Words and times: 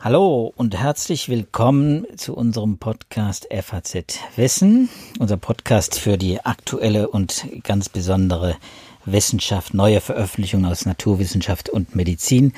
Hallo 0.00 0.52
und 0.56 0.76
herzlich 0.76 1.28
willkommen 1.28 2.04
zu 2.16 2.34
unserem 2.34 2.78
Podcast 2.78 3.46
FAZ 3.52 4.18
Wissen, 4.34 4.88
unser 5.20 5.36
Podcast 5.36 6.00
für 6.00 6.18
die 6.18 6.40
aktuelle 6.40 7.10
und 7.10 7.46
ganz 7.62 7.88
besondere 7.88 8.56
Wissenschaft, 9.04 9.72
neue 9.72 10.00
Veröffentlichungen 10.00 10.66
aus 10.66 10.84
Naturwissenschaft 10.84 11.68
und 11.68 11.94
Medizin. 11.94 12.52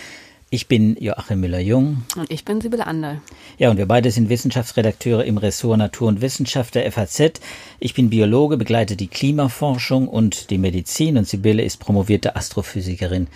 Ich 0.48 0.66
bin 0.66 0.96
Joachim 0.98 1.40
Müller-Jung. 1.40 2.02
Und 2.16 2.30
ich 2.30 2.46
bin 2.46 2.62
Sibylle 2.62 2.86
Anderl. 2.86 3.20
Ja, 3.58 3.70
und 3.70 3.76
wir 3.76 3.86
beide 3.86 4.10
sind 4.10 4.30
Wissenschaftsredakteure 4.30 5.26
im 5.26 5.36
Ressort 5.36 5.76
Natur 5.76 6.08
und 6.08 6.22
Wissenschaft 6.22 6.74
der 6.74 6.90
FAZ. 6.90 7.42
Ich 7.78 7.92
bin 7.92 8.08
Biologe, 8.08 8.56
begleite 8.56 8.96
die 8.96 9.08
Klimaforschung 9.08 10.08
und 10.08 10.48
die 10.48 10.58
Medizin 10.58 11.18
und 11.18 11.28
Sibylle 11.28 11.62
ist 11.62 11.80
promovierte 11.80 12.34
Astrophysikerin 12.34 13.28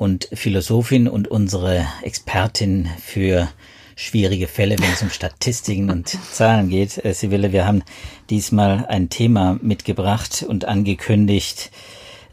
und 0.00 0.30
Philosophin 0.32 1.08
und 1.08 1.28
unsere 1.28 1.86
Expertin 2.00 2.88
für 3.04 3.50
schwierige 3.96 4.48
Fälle, 4.48 4.78
wenn 4.78 4.90
es 4.90 5.02
um 5.02 5.10
Statistiken 5.10 5.90
und 5.90 6.08
Zahlen 6.32 6.70
geht. 6.70 7.04
Äh, 7.04 7.12
Sibylle, 7.12 7.52
wir 7.52 7.66
haben 7.66 7.82
diesmal 8.30 8.86
ein 8.86 9.10
Thema 9.10 9.58
mitgebracht 9.60 10.42
und 10.48 10.64
angekündigt, 10.64 11.70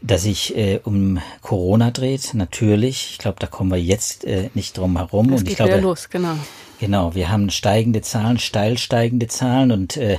das 0.00 0.22
sich 0.22 0.56
äh, 0.56 0.80
um 0.82 1.20
Corona 1.42 1.90
dreht, 1.90 2.32
natürlich. 2.32 3.10
Ich 3.12 3.18
glaube, 3.18 3.36
da 3.38 3.46
kommen 3.46 3.70
wir 3.70 3.82
jetzt 3.82 4.24
äh, 4.24 4.48
nicht 4.54 4.78
drum 4.78 4.96
herum. 4.96 5.26
Es 5.34 5.40
und 5.40 5.44
geht 5.44 5.50
ich 5.50 5.56
glaube, 5.56 5.72
wieder 5.72 5.82
los, 5.82 6.08
genau. 6.08 6.38
Genau, 6.80 7.14
wir 7.14 7.28
haben 7.28 7.50
steigende 7.50 8.00
Zahlen, 8.00 8.38
steil 8.38 8.78
steigende 8.78 9.26
Zahlen 9.26 9.72
und 9.72 9.98
äh, 9.98 10.16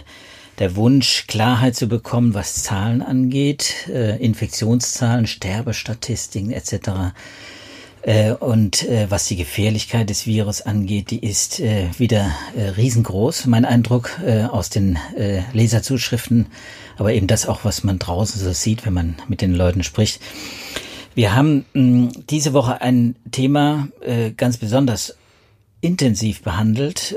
der 0.60 0.76
Wunsch, 0.76 1.26
Klarheit 1.28 1.76
zu 1.76 1.88
bekommen, 1.88 2.34
was 2.34 2.64
Zahlen 2.64 3.02
angeht, 3.02 3.88
äh, 3.88 4.18
Infektionszahlen, 4.18 5.26
Sterbestatistiken 5.26 6.52
etc. 6.52 7.14
Äh, 8.02 8.34
und 8.34 8.84
äh, 8.84 9.10
was 9.10 9.26
die 9.26 9.38
Gefährlichkeit 9.38 10.10
des 10.10 10.28
Virus 10.28 10.62
angeht, 10.62 11.12
die 11.12 11.26
ist 11.26 11.60
wieder 11.60 12.32
riesengroß. 12.78 13.46
Mein 13.48 13.66
Eindruck 13.66 14.20
aus 14.52 14.70
den 14.70 14.98
Leserzuschriften, 15.54 16.48
aber 16.98 17.14
eben 17.14 17.28
das 17.28 17.48
auch, 17.48 17.64
was 17.64 17.84
man 17.84 18.00
draußen 18.00 18.42
so 18.42 18.52
sieht, 18.52 18.86
wenn 18.86 18.94
man 18.94 19.16
mit 19.28 19.42
den 19.42 19.54
Leuten 19.54 19.84
spricht. 19.84 20.22
Wir 21.16 21.36
haben 21.36 21.66
mh, 21.74 22.12
diese 22.30 22.54
Woche 22.54 22.82
ein 22.82 23.16
Thema 23.32 23.88
ganz 24.38 24.58
besonders 24.58 25.16
intensiv 25.82 26.42
behandelt. 26.42 27.16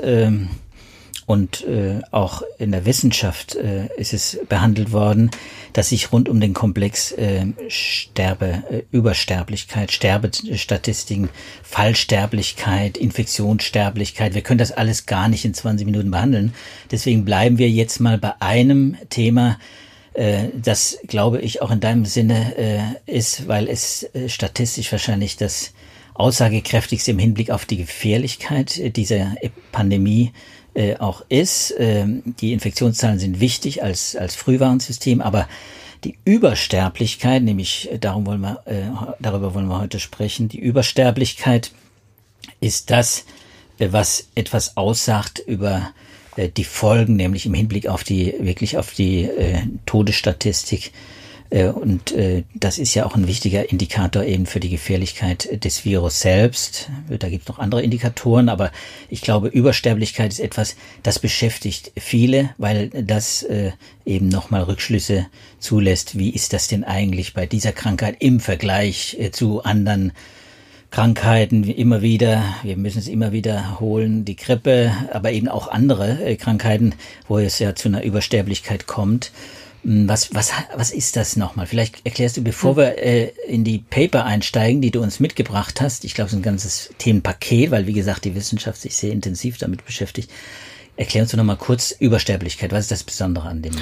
Und 1.25 1.63
äh, 1.65 2.01
auch 2.11 2.41
in 2.57 2.71
der 2.71 2.85
Wissenschaft 2.85 3.55
äh, 3.55 3.87
ist 3.97 4.13
es 4.13 4.39
behandelt 4.49 4.91
worden, 4.91 5.31
dass 5.71 5.89
sich 5.89 6.11
rund 6.11 6.27
um 6.27 6.39
den 6.39 6.53
Komplex 6.53 7.13
äh, 7.13 7.45
Sterbe, 7.69 8.63
äh, 8.69 8.81
Übersterblichkeit, 8.91 9.91
Sterbestatistiken, 9.91 11.29
Fallsterblichkeit, 11.63 12.97
Infektionssterblichkeit, 12.97 14.35
wir 14.35 14.41
können 14.41 14.57
das 14.57 14.71
alles 14.71 15.05
gar 15.05 15.29
nicht 15.29 15.45
in 15.45 15.53
20 15.53 15.85
Minuten 15.85 16.11
behandeln. 16.11 16.53
Deswegen 16.91 17.23
bleiben 17.23 17.57
wir 17.57 17.69
jetzt 17.69 17.99
mal 17.99 18.17
bei 18.17 18.33
einem 18.41 18.97
Thema, 19.09 19.57
äh, 20.13 20.49
das 20.61 20.99
glaube 21.07 21.39
ich 21.39 21.61
auch 21.61 21.71
in 21.71 21.79
deinem 21.79 22.05
Sinne 22.05 22.57
äh, 22.57 23.17
ist, 23.17 23.47
weil 23.47 23.69
es 23.69 24.03
äh, 24.13 24.27
statistisch 24.27 24.91
wahrscheinlich 24.91 25.37
das 25.37 25.73
aussagekräftigste 26.13 27.11
im 27.11 27.19
Hinblick 27.19 27.49
auf 27.49 27.65
die 27.65 27.77
Gefährlichkeit 27.77 28.77
äh, 28.77 28.91
dieser 28.91 29.35
Pandemie 29.71 30.31
äh, 30.73 30.97
auch 30.97 31.23
ist. 31.29 31.73
Ähm, 31.77 32.23
die 32.39 32.53
Infektionszahlen 32.53 33.19
sind 33.19 33.39
wichtig 33.39 33.83
als, 33.83 34.15
als 34.15 34.35
Frühwarnsystem, 34.35 35.21
aber 35.21 35.47
die 36.03 36.17
Übersterblichkeit, 36.25 37.43
nämlich 37.43 37.91
äh, 37.91 37.99
darum 37.99 38.25
wollen 38.25 38.41
wir, 38.41 38.61
äh, 38.65 38.83
darüber 39.19 39.53
wollen 39.53 39.67
wir 39.67 39.79
heute 39.79 39.99
sprechen, 39.99 40.49
die 40.49 40.59
Übersterblichkeit 40.59 41.71
ist 42.59 42.89
das, 42.89 43.25
äh, 43.79 43.89
was 43.91 44.29
etwas 44.35 44.75
aussagt 44.75 45.39
über 45.39 45.91
äh, 46.35 46.49
die 46.49 46.65
Folgen, 46.65 47.15
nämlich 47.15 47.45
im 47.45 47.53
Hinblick 47.53 47.87
auf 47.87 48.03
die, 48.03 48.33
wirklich 48.39 48.77
auf 48.77 48.93
die 48.93 49.29
Todesstatistik 49.85 50.91
und 51.53 52.11
äh, 52.13 52.45
das 52.55 52.79
ist 52.79 52.95
ja 52.95 53.05
auch 53.05 53.15
ein 53.15 53.27
wichtiger 53.27 53.69
Indikator 53.69 54.23
eben 54.23 54.47
für 54.47 54.59
die 54.59 54.71
Gefährlichkeit 54.71 55.63
des 55.63 55.85
Virus 55.85 56.19
selbst. 56.19 56.89
Da 57.19 57.29
gibt 57.29 57.43
es 57.43 57.47
noch 57.47 57.59
andere 57.59 57.83
Indikatoren, 57.83 58.49
aber 58.49 58.71
ich 59.07 59.21
glaube, 59.21 59.49
Übersterblichkeit 59.49 60.31
ist 60.31 60.39
etwas, 60.39 60.75
das 61.03 61.19
beschäftigt 61.19 61.91
viele, 61.95 62.49
weil 62.57 62.89
das 62.89 63.43
äh, 63.43 63.71
eben 64.03 64.29
nochmal 64.29 64.63
Rückschlüsse 64.63 65.27
zulässt. 65.59 66.17
Wie 66.17 66.31
ist 66.31 66.53
das 66.53 66.67
denn 66.67 66.83
eigentlich 66.83 67.35
bei 67.35 67.45
dieser 67.45 67.71
Krankheit 67.71 68.15
im 68.19 68.39
Vergleich 68.39 69.17
zu 69.31 69.63
anderen 69.63 70.11
Krankheiten 70.89 71.63
immer 71.63 72.01
wieder, 72.01 72.43
wir 72.61 72.77
müssen 72.77 72.99
es 72.99 73.07
immer 73.07 73.31
wiederholen, 73.31 74.25
die 74.25 74.35
Grippe, 74.35 74.91
aber 75.11 75.31
eben 75.31 75.47
auch 75.47 75.67
andere 75.67 76.35
Krankheiten, 76.37 76.93
wo 77.27 77.39
es 77.39 77.57
ja 77.59 77.73
zu 77.73 77.89
einer 77.89 78.03
Übersterblichkeit 78.03 78.85
kommt. 78.85 79.31
Hm, 79.83 80.07
was, 80.07 80.33
was, 80.33 80.51
was 80.75 80.91
ist 80.91 81.15
das 81.15 81.35
nochmal? 81.35 81.67
Vielleicht 81.67 82.05
erklärst 82.05 82.37
du, 82.37 82.41
bevor 82.41 82.71
hm. 82.71 82.77
wir 82.77 82.97
äh, 82.97 83.33
in 83.47 83.63
die 83.63 83.79
Paper 83.79 84.25
einsteigen, 84.25 84.81
die 84.81 84.91
du 84.91 85.01
uns 85.01 85.19
mitgebracht 85.19 85.81
hast. 85.81 86.05
Ich 86.05 86.15
glaube, 86.15 86.27
es 86.27 86.33
ist 86.33 86.39
ein 86.39 86.43
ganzes 86.43 86.89
Themenpaket, 86.97 87.71
weil, 87.71 87.87
wie 87.87 87.93
gesagt, 87.93 88.25
die 88.25 88.35
Wissenschaft 88.35 88.81
sich 88.81 88.95
sehr 88.95 89.11
intensiv 89.11 89.57
damit 89.57 89.85
beschäftigt. 89.85 90.31
Erklär 90.95 91.23
uns 91.23 91.31
doch 91.31 91.37
nochmal 91.37 91.57
kurz 91.57 91.91
Übersterblichkeit. 91.91 92.71
Was 92.71 92.81
ist 92.81 92.91
das 92.91 93.03
Besondere 93.03 93.47
an 93.47 93.61
dem? 93.61 93.73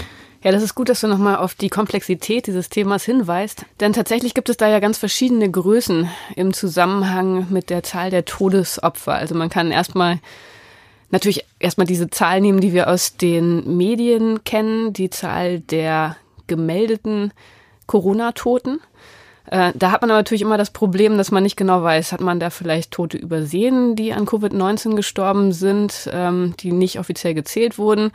Ja, 0.44 0.52
das 0.52 0.64
ist 0.64 0.74
gut, 0.74 0.90
dass 0.90 1.02
du 1.02 1.08
nochmal 1.08 1.36
auf 1.36 1.54
die 1.54 1.70
Komplexität 1.70 2.48
dieses 2.48 2.70
Themas 2.70 3.04
hinweist. 3.04 3.66
Denn 3.80 3.94
tatsächlich 3.94 4.34
gibt 4.34 4.50
es 4.50 4.58
da 4.58 4.68
ja 4.68 4.80
ganz 4.80 4.98
verschiedene 4.98 5.52
Größen 5.52 6.10
im 6.36 6.54
Zusammenhang 6.54 7.48
mit 7.52 7.70
der 7.70 7.84
Zahl 7.84 8.10
der 8.10 8.26
Todesopfer. 8.26 9.14
Also 9.14 9.36
man 9.36 9.50
kann 9.50 9.72
erstmal 9.72 10.20
natürlich 11.12 11.46
erstmal 11.60 11.88
diese 11.88 12.10
Zahl 12.10 12.42
nehmen, 12.42 12.62
die 12.62 12.74
wir 12.74 12.90
aus 12.90 13.18
den 13.18 13.78
Medien 13.78 14.44
kennen, 14.44 14.94
die 14.94 15.10
Zahl 15.10 15.60
der 15.60 16.18
gemeldeten 16.48 17.32
Corona-Toten. 17.88 18.80
Äh, 19.50 19.74
da 19.76 19.92
hat 19.92 20.02
man 20.02 20.12
aber 20.12 20.20
natürlich 20.20 20.42
immer 20.42 20.58
das 20.58 20.72
Problem, 20.72 21.18
dass 21.18 21.32
man 21.32 21.44
nicht 21.44 21.58
genau 21.58 21.84
weiß, 21.84 22.12
hat 22.12 22.22
man 22.22 22.40
da 22.40 22.50
vielleicht 22.50 22.92
Tote 22.92 23.18
übersehen, 23.18 23.96
die 23.96 24.14
an 24.14 24.26
Covid-19 24.26 24.96
gestorben 24.96 25.52
sind, 25.52 26.10
ähm, 26.12 26.56
die 26.60 26.72
nicht 26.72 27.00
offiziell 27.00 27.34
gezählt 27.34 27.78
wurden. 27.78 28.12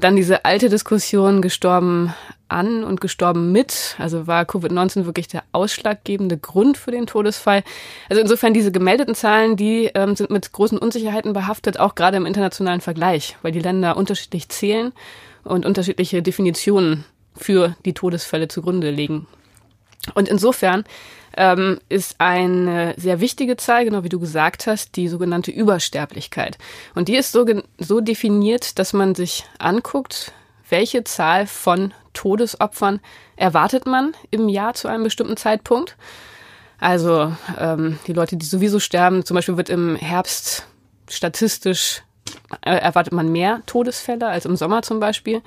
Dann 0.00 0.16
diese 0.16 0.44
alte 0.44 0.68
Diskussion, 0.68 1.42
gestorben 1.42 2.14
an 2.52 2.84
und 2.84 3.00
gestorben 3.00 3.52
mit. 3.52 3.96
Also 3.98 4.26
war 4.26 4.44
Covid-19 4.44 5.06
wirklich 5.06 5.28
der 5.28 5.44
ausschlaggebende 5.52 6.38
Grund 6.38 6.76
für 6.76 6.90
den 6.90 7.06
Todesfall. 7.06 7.62
Also 8.08 8.20
insofern 8.20 8.54
diese 8.54 8.72
gemeldeten 8.72 9.14
Zahlen, 9.14 9.56
die 9.56 9.90
ähm, 9.94 10.16
sind 10.16 10.30
mit 10.30 10.52
großen 10.52 10.78
Unsicherheiten 10.78 11.32
behaftet, 11.32 11.80
auch 11.80 11.94
gerade 11.94 12.16
im 12.16 12.26
internationalen 12.26 12.80
Vergleich, 12.80 13.36
weil 13.42 13.52
die 13.52 13.60
Länder 13.60 13.96
unterschiedlich 13.96 14.48
zählen 14.48 14.92
und 15.44 15.66
unterschiedliche 15.66 16.22
Definitionen 16.22 17.04
für 17.34 17.76
die 17.84 17.94
Todesfälle 17.94 18.48
zugrunde 18.48 18.90
legen. 18.90 19.26
Und 20.14 20.28
insofern 20.28 20.84
ähm, 21.36 21.78
ist 21.88 22.16
eine 22.18 22.94
sehr 22.96 23.20
wichtige 23.20 23.56
Zahl, 23.56 23.84
genau 23.84 24.04
wie 24.04 24.08
du 24.08 24.20
gesagt 24.20 24.66
hast, 24.66 24.96
die 24.96 25.08
sogenannte 25.08 25.50
Übersterblichkeit. 25.50 26.58
Und 26.94 27.08
die 27.08 27.16
ist 27.16 27.32
so, 27.32 27.46
so 27.78 28.00
definiert, 28.00 28.78
dass 28.78 28.92
man 28.92 29.14
sich 29.14 29.44
anguckt, 29.58 30.32
welche 30.68 31.04
Zahl 31.04 31.46
von 31.46 31.92
Todesopfern 32.12 33.00
erwartet 33.36 33.86
man 33.86 34.14
im 34.30 34.48
Jahr 34.48 34.74
zu 34.74 34.88
einem 34.88 35.04
bestimmten 35.04 35.36
Zeitpunkt. 35.36 35.96
Also 36.78 37.32
ähm, 37.58 37.98
die 38.06 38.12
Leute, 38.12 38.36
die 38.36 38.46
sowieso 38.46 38.80
sterben, 38.80 39.24
zum 39.24 39.36
Beispiel 39.36 39.56
wird 39.56 39.70
im 39.70 39.96
Herbst 39.96 40.66
statistisch 41.08 42.02
äh, 42.62 42.76
erwartet 42.76 43.12
man 43.12 43.30
mehr 43.30 43.62
Todesfälle 43.66 44.26
als 44.26 44.46
im 44.46 44.56
Sommer 44.56 44.82
zum 44.82 45.00
Beispiel. 45.00 45.42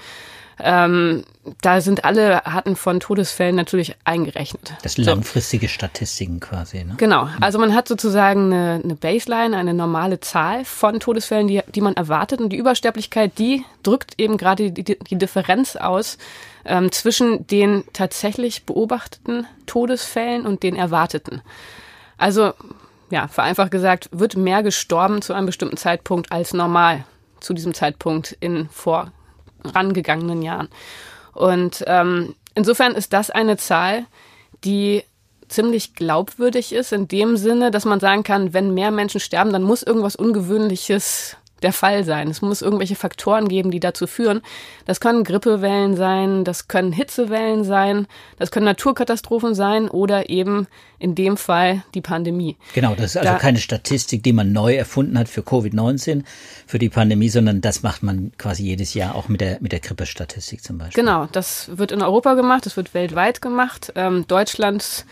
Ähm, 0.59 1.23
da 1.61 1.81
sind 1.81 2.05
alle 2.05 2.45
Arten 2.45 2.75
von 2.75 2.99
Todesfällen 2.99 3.55
natürlich 3.55 3.95
eingerechnet. 4.05 4.73
Das 4.83 4.93
sind 4.93 5.03
langfristige 5.05 5.67
so. 5.67 5.73
Statistiken 5.73 6.39
quasi. 6.39 6.83
Ne? 6.83 6.95
Genau. 6.97 7.27
Also 7.41 7.59
man 7.59 7.75
hat 7.75 7.87
sozusagen 7.87 8.53
eine, 8.53 8.81
eine, 8.83 8.95
Baseline, 8.95 9.55
eine 9.55 9.73
normale 9.73 10.21
Zahl 10.21 10.63
von 10.63 10.99
Todesfällen, 10.99 11.47
die, 11.47 11.61
die 11.73 11.81
man 11.81 11.95
erwartet. 11.95 12.39
Und 12.39 12.49
die 12.49 12.57
Übersterblichkeit, 12.57 13.37
die 13.37 13.65
drückt 13.83 14.19
eben 14.19 14.37
gerade 14.37 14.71
die, 14.71 14.83
die 14.83 15.17
Differenz 15.17 15.75
aus 15.75 16.17
ähm, 16.63 16.91
zwischen 16.91 17.45
den 17.47 17.83
tatsächlich 17.93 18.65
beobachteten 18.65 19.45
Todesfällen 19.65 20.45
und 20.45 20.63
den 20.63 20.75
erwarteten. 20.75 21.41
Also, 22.17 22.53
ja, 23.11 23.27
vereinfacht 23.27 23.71
gesagt, 23.71 24.09
wird 24.11 24.37
mehr 24.37 24.63
gestorben 24.63 25.21
zu 25.21 25.33
einem 25.33 25.45
bestimmten 25.45 25.77
Zeitpunkt 25.77 26.31
als 26.31 26.53
normal 26.53 27.03
zu 27.39 27.53
diesem 27.53 27.73
Zeitpunkt 27.73 28.35
in 28.39 28.69
vor 28.69 29.11
rangegangenen 29.69 30.41
Jahren. 30.41 30.69
Und 31.33 31.83
ähm, 31.87 32.35
insofern 32.53 32.93
ist 32.93 33.13
das 33.13 33.29
eine 33.29 33.57
Zahl, 33.57 34.05
die 34.63 35.03
ziemlich 35.47 35.93
glaubwürdig 35.93 36.73
ist, 36.73 36.91
in 36.91 37.07
dem 37.07 37.37
Sinne, 37.37 37.71
dass 37.71 37.85
man 37.85 37.99
sagen 37.99 38.23
kann, 38.23 38.53
wenn 38.53 38.73
mehr 38.73 38.91
Menschen 38.91 39.19
sterben, 39.19 39.53
dann 39.53 39.63
muss 39.63 39.83
irgendwas 39.83 40.15
Ungewöhnliches 40.15 41.37
der 41.61 41.73
Fall 41.73 42.03
sein. 42.03 42.29
Es 42.29 42.41
muss 42.41 42.61
irgendwelche 42.61 42.95
Faktoren 42.95 43.47
geben, 43.47 43.71
die 43.71 43.79
dazu 43.79 44.07
führen. 44.07 44.41
Das 44.85 44.99
können 44.99 45.23
Grippewellen 45.23 45.95
sein, 45.95 46.43
das 46.43 46.67
können 46.67 46.91
Hitzewellen 46.91 47.63
sein, 47.63 48.07
das 48.37 48.51
können 48.51 48.65
Naturkatastrophen 48.65 49.55
sein 49.55 49.87
oder 49.87 50.29
eben 50.29 50.67
in 50.99 51.15
dem 51.15 51.37
Fall 51.37 51.83
die 51.93 52.01
Pandemie. 52.01 52.57
Genau, 52.73 52.95
das 52.95 53.11
ist 53.11 53.17
also 53.17 53.29
da, 53.29 53.37
keine 53.37 53.59
Statistik, 53.59 54.23
die 54.23 54.33
man 54.33 54.51
neu 54.51 54.75
erfunden 54.75 55.17
hat 55.17 55.29
für 55.29 55.41
Covid-19, 55.41 56.23
für 56.67 56.79
die 56.79 56.89
Pandemie, 56.89 57.29
sondern 57.29 57.61
das 57.61 57.83
macht 57.83 58.03
man 58.03 58.31
quasi 58.37 58.63
jedes 58.63 58.93
Jahr 58.93 59.15
auch 59.15 59.27
mit 59.27 59.41
der, 59.41 59.57
mit 59.61 59.71
der 59.71 59.79
Grippestatistik 59.79 60.63
zum 60.63 60.77
Beispiel. 60.77 61.03
Genau, 61.03 61.27
das 61.31 61.69
wird 61.77 61.91
in 61.91 62.01
Europa 62.01 62.33
gemacht, 62.33 62.65
das 62.65 62.77
wird 62.77 62.93
weltweit 62.93 63.41
gemacht. 63.41 63.93
Ähm, 63.95 64.25
Deutschland 64.27 65.05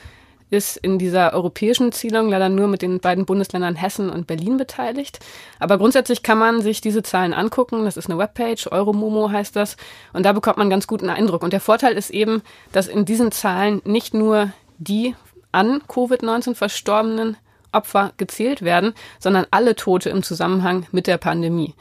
ist 0.54 0.78
in 0.78 1.00
dieser 1.00 1.34
europäischen 1.34 1.92
Zielung 1.92 2.30
leider 2.30 2.48
nur 2.48 2.68
mit 2.68 2.84
den 2.84 3.00
beiden 3.00 3.26
Bundesländern 3.26 3.76
Hessen 3.76 4.10
und 4.10 4.28
Berlin 4.28 4.58
beteiligt. 4.58 5.20
Aber 5.60 5.80
grundsätzlich 5.80 6.22
kann 6.22 6.38
man 6.38 6.62
sich 6.62 6.80
diese 6.80 7.02
Zahlen 7.02 7.34
angucken. 7.34 7.86
Das 7.86 7.98
ist 7.98 8.10
eine 8.10 8.20
Webpage, 8.20 8.68
Euromomo 8.68 9.32
heißt 9.32 9.56
das. 9.56 9.76
Und 10.14 10.26
da 10.26 10.32
bekommt 10.32 10.58
man 10.58 10.70
ganz 10.70 10.86
guten 10.86 11.10
Eindruck. 11.10 11.42
Und 11.42 11.54
der 11.54 11.60
Vorteil 11.60 11.94
ist 11.94 12.12
eben, 12.12 12.44
dass 12.72 12.88
in 12.88 13.04
diesen 13.04 13.32
Zahlen 13.32 13.82
nicht 13.84 14.14
nur 14.14 14.54
die 14.78 15.16
an 15.52 15.82
Covid-19 15.88 16.54
verstorbenen 16.54 17.36
Opfer 17.72 18.14
gezählt 18.18 18.62
werden, 18.62 18.94
sondern 19.20 19.48
alle 19.50 19.76
Tote 19.76 20.12
im 20.12 20.22
Zusammenhang 20.22 20.86
mit 20.92 21.08
der 21.08 21.18
Pandemie. 21.18 21.74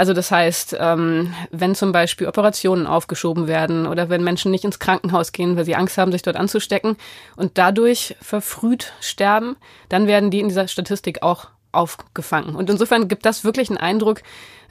Also 0.00 0.14
das 0.14 0.30
heißt, 0.30 0.78
ähm, 0.80 1.34
wenn 1.50 1.74
zum 1.74 1.92
Beispiel 1.92 2.26
Operationen 2.26 2.86
aufgeschoben 2.86 3.46
werden 3.46 3.86
oder 3.86 4.08
wenn 4.08 4.24
Menschen 4.24 4.50
nicht 4.50 4.64
ins 4.64 4.78
Krankenhaus 4.78 5.32
gehen, 5.32 5.58
weil 5.58 5.66
sie 5.66 5.76
Angst 5.76 5.98
haben, 5.98 6.10
sich 6.10 6.22
dort 6.22 6.36
anzustecken 6.36 6.96
und 7.36 7.58
dadurch 7.58 8.16
verfrüht 8.22 8.94
sterben, 9.02 9.56
dann 9.90 10.06
werden 10.06 10.30
die 10.30 10.40
in 10.40 10.48
dieser 10.48 10.68
Statistik 10.68 11.22
auch 11.22 11.48
aufgefangen. 11.70 12.56
Und 12.56 12.70
insofern 12.70 13.08
gibt 13.08 13.26
das 13.26 13.44
wirklich 13.44 13.68
einen 13.68 13.76
Eindruck 13.76 14.22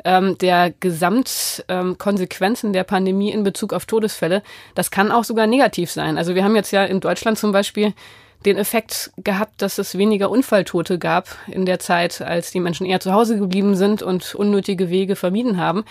ähm, 0.03 0.35
der 0.39 0.71
Gesamtkonsequenzen 0.71 2.69
ähm, 2.69 2.73
der 2.73 2.83
Pandemie 2.83 3.31
in 3.31 3.43
Bezug 3.43 3.71
auf 3.71 3.85
Todesfälle. 3.85 4.41
Das 4.73 4.89
kann 4.89 5.11
auch 5.11 5.25
sogar 5.25 5.45
negativ 5.45 5.91
sein. 5.91 6.17
Also 6.17 6.33
wir 6.33 6.43
haben 6.43 6.55
jetzt 6.55 6.71
ja 6.71 6.85
in 6.85 7.01
Deutschland 7.01 7.37
zum 7.37 7.51
Beispiel 7.51 7.93
den 8.45 8.57
Effekt 8.57 9.11
gehabt, 9.17 9.61
dass 9.61 9.77
es 9.77 9.97
weniger 9.97 10.29
Unfalltote 10.29 10.97
gab 10.97 11.35
in 11.47 11.65
der 11.65 11.79
Zeit, 11.79 12.21
als 12.21 12.51
die 12.51 12.59
Menschen 12.59 12.85
eher 12.85 12.99
zu 12.99 13.11
Hause 13.11 13.37
geblieben 13.37 13.75
sind 13.75 14.01
und 14.01 14.33
unnötige 14.35 14.89
Wege 14.89 15.15
vermieden 15.15 15.57
haben. 15.57 15.83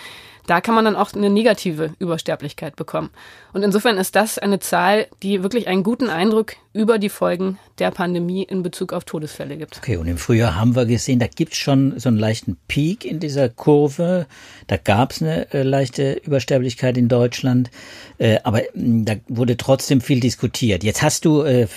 Da 0.49 0.61
kann 0.61 0.73
man 0.73 0.83
dann 0.83 0.95
auch 0.95 1.13
eine 1.13 1.29
negative 1.29 1.93
Übersterblichkeit 1.99 2.75
bekommen. 2.75 3.11
Und 3.53 3.61
insofern 3.61 3.99
ist 3.99 4.15
das 4.15 4.39
eine 4.39 4.59
Zahl, 4.59 5.05
die 5.21 5.43
wirklich 5.43 5.67
einen 5.67 5.83
guten 5.83 6.09
Eindruck 6.09 6.53
über 6.73 6.97
die 6.97 7.09
Folgen 7.09 7.59
der 7.77 7.91
Pandemie 7.91 8.41
in 8.41 8.63
Bezug 8.63 8.91
auf 8.91 9.03
Todesfälle 9.03 9.57
gibt. 9.57 9.77
Okay, 9.77 9.97
und 9.97 10.07
im 10.07 10.17
Frühjahr 10.17 10.55
haben 10.55 10.75
wir 10.75 10.87
gesehen, 10.87 11.19
da 11.19 11.27
gibt 11.27 11.53
es 11.53 11.59
schon 11.59 11.99
so 11.99 12.09
einen 12.09 12.17
leichten 12.17 12.57
Peak 12.67 13.05
in 13.05 13.19
dieser 13.19 13.47
Kurve. 13.47 14.25
Da 14.65 14.77
gab 14.77 15.11
es 15.11 15.21
eine 15.21 15.53
äh, 15.53 15.61
leichte 15.61 16.13
Übersterblichkeit 16.13 16.97
in 16.97 17.09
Deutschland, 17.09 17.69
äh, 18.17 18.39
aber 18.43 18.61
mh, 18.73 18.81
hm, 18.81 19.05
da 19.05 19.13
wurde 19.27 19.55
trotzdem 19.55 20.01
viel 20.01 20.19
diskutiert. 20.19 20.83
Jetzt 20.83 21.03
hast 21.03 21.25
du, 21.25 21.43
äh, 21.43 21.67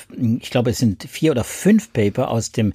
ich 0.41 0.51
glaube, 0.51 0.71
es 0.71 0.79
sind 0.79 1.03
vier 1.03 1.33
oder 1.33 1.45
fünf 1.45 1.93
Paper 1.93 2.31
aus 2.31 2.53
dem 2.53 2.73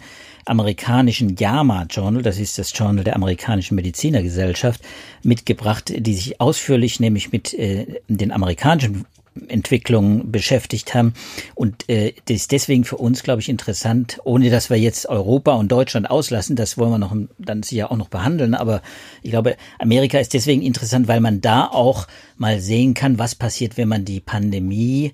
amerikanischen 0.49 1.35
JAMA 1.35 1.87
Journal, 1.89 2.21
das 2.21 2.39
ist 2.39 2.57
das 2.57 2.71
Journal 2.75 3.03
der 3.03 3.15
amerikanischen 3.15 3.75
Medizinergesellschaft, 3.75 4.81
mitgebracht, 5.23 5.93
die 5.95 6.13
sich 6.13 6.41
ausführlich 6.41 6.99
nämlich 6.99 7.31
mit 7.31 7.53
äh, 7.53 7.99
den 8.07 8.31
amerikanischen 8.31 9.05
Entwicklungen 9.47 10.31
beschäftigt 10.31 10.93
haben. 10.93 11.13
Und 11.55 11.87
äh, 11.89 12.13
das 12.25 12.37
ist 12.37 12.51
deswegen 12.51 12.83
für 12.83 12.97
uns, 12.97 13.23
glaube 13.23 13.41
ich, 13.41 13.49
interessant, 13.49 14.19
ohne 14.23 14.49
dass 14.49 14.69
wir 14.69 14.77
jetzt 14.77 15.07
Europa 15.07 15.53
und 15.53 15.71
Deutschland 15.71 16.09
auslassen, 16.09 16.55
das 16.55 16.77
wollen 16.77 16.91
wir 16.91 16.97
noch 16.97 17.15
dann 17.37 17.63
sicher 17.63 17.91
auch 17.91 17.97
noch 17.97 18.09
behandeln. 18.09 18.55
Aber 18.55 18.81
ich 19.21 19.31
glaube, 19.31 19.55
Amerika 19.79 20.19
ist 20.19 20.33
deswegen 20.33 20.61
interessant, 20.61 21.07
weil 21.07 21.19
man 21.19 21.41
da 21.41 21.65
auch 21.65 22.07
mal 22.37 22.59
sehen 22.59 22.93
kann, 22.93 23.19
was 23.19 23.35
passiert, 23.35 23.77
wenn 23.77 23.87
man 23.87 24.05
die 24.05 24.19
Pandemie 24.19 25.13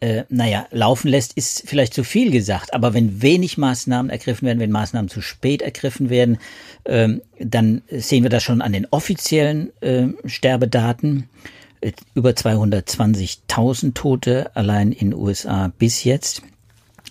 äh, 0.00 0.24
naja, 0.28 0.66
laufen 0.70 1.08
lässt, 1.08 1.32
ist 1.32 1.64
vielleicht 1.66 1.92
zu 1.92 2.04
viel 2.04 2.30
gesagt. 2.30 2.72
Aber 2.72 2.94
wenn 2.94 3.20
wenig 3.20 3.58
Maßnahmen 3.58 4.10
ergriffen 4.10 4.46
werden, 4.46 4.60
wenn 4.60 4.70
Maßnahmen 4.70 5.08
zu 5.08 5.20
spät 5.20 5.60
ergriffen 5.60 6.08
werden, 6.08 6.38
ähm, 6.84 7.20
dann 7.40 7.82
sehen 7.90 8.22
wir 8.22 8.30
das 8.30 8.44
schon 8.44 8.62
an 8.62 8.72
den 8.72 8.86
offiziellen 8.90 9.72
äh, 9.80 10.08
Sterbedaten. 10.24 11.28
Über 12.14 12.30
220.000 12.30 13.94
Tote 13.94 14.50
allein 14.54 14.90
in 14.90 15.10
den 15.10 15.18
USA 15.18 15.72
bis 15.78 16.02
jetzt. 16.02 16.42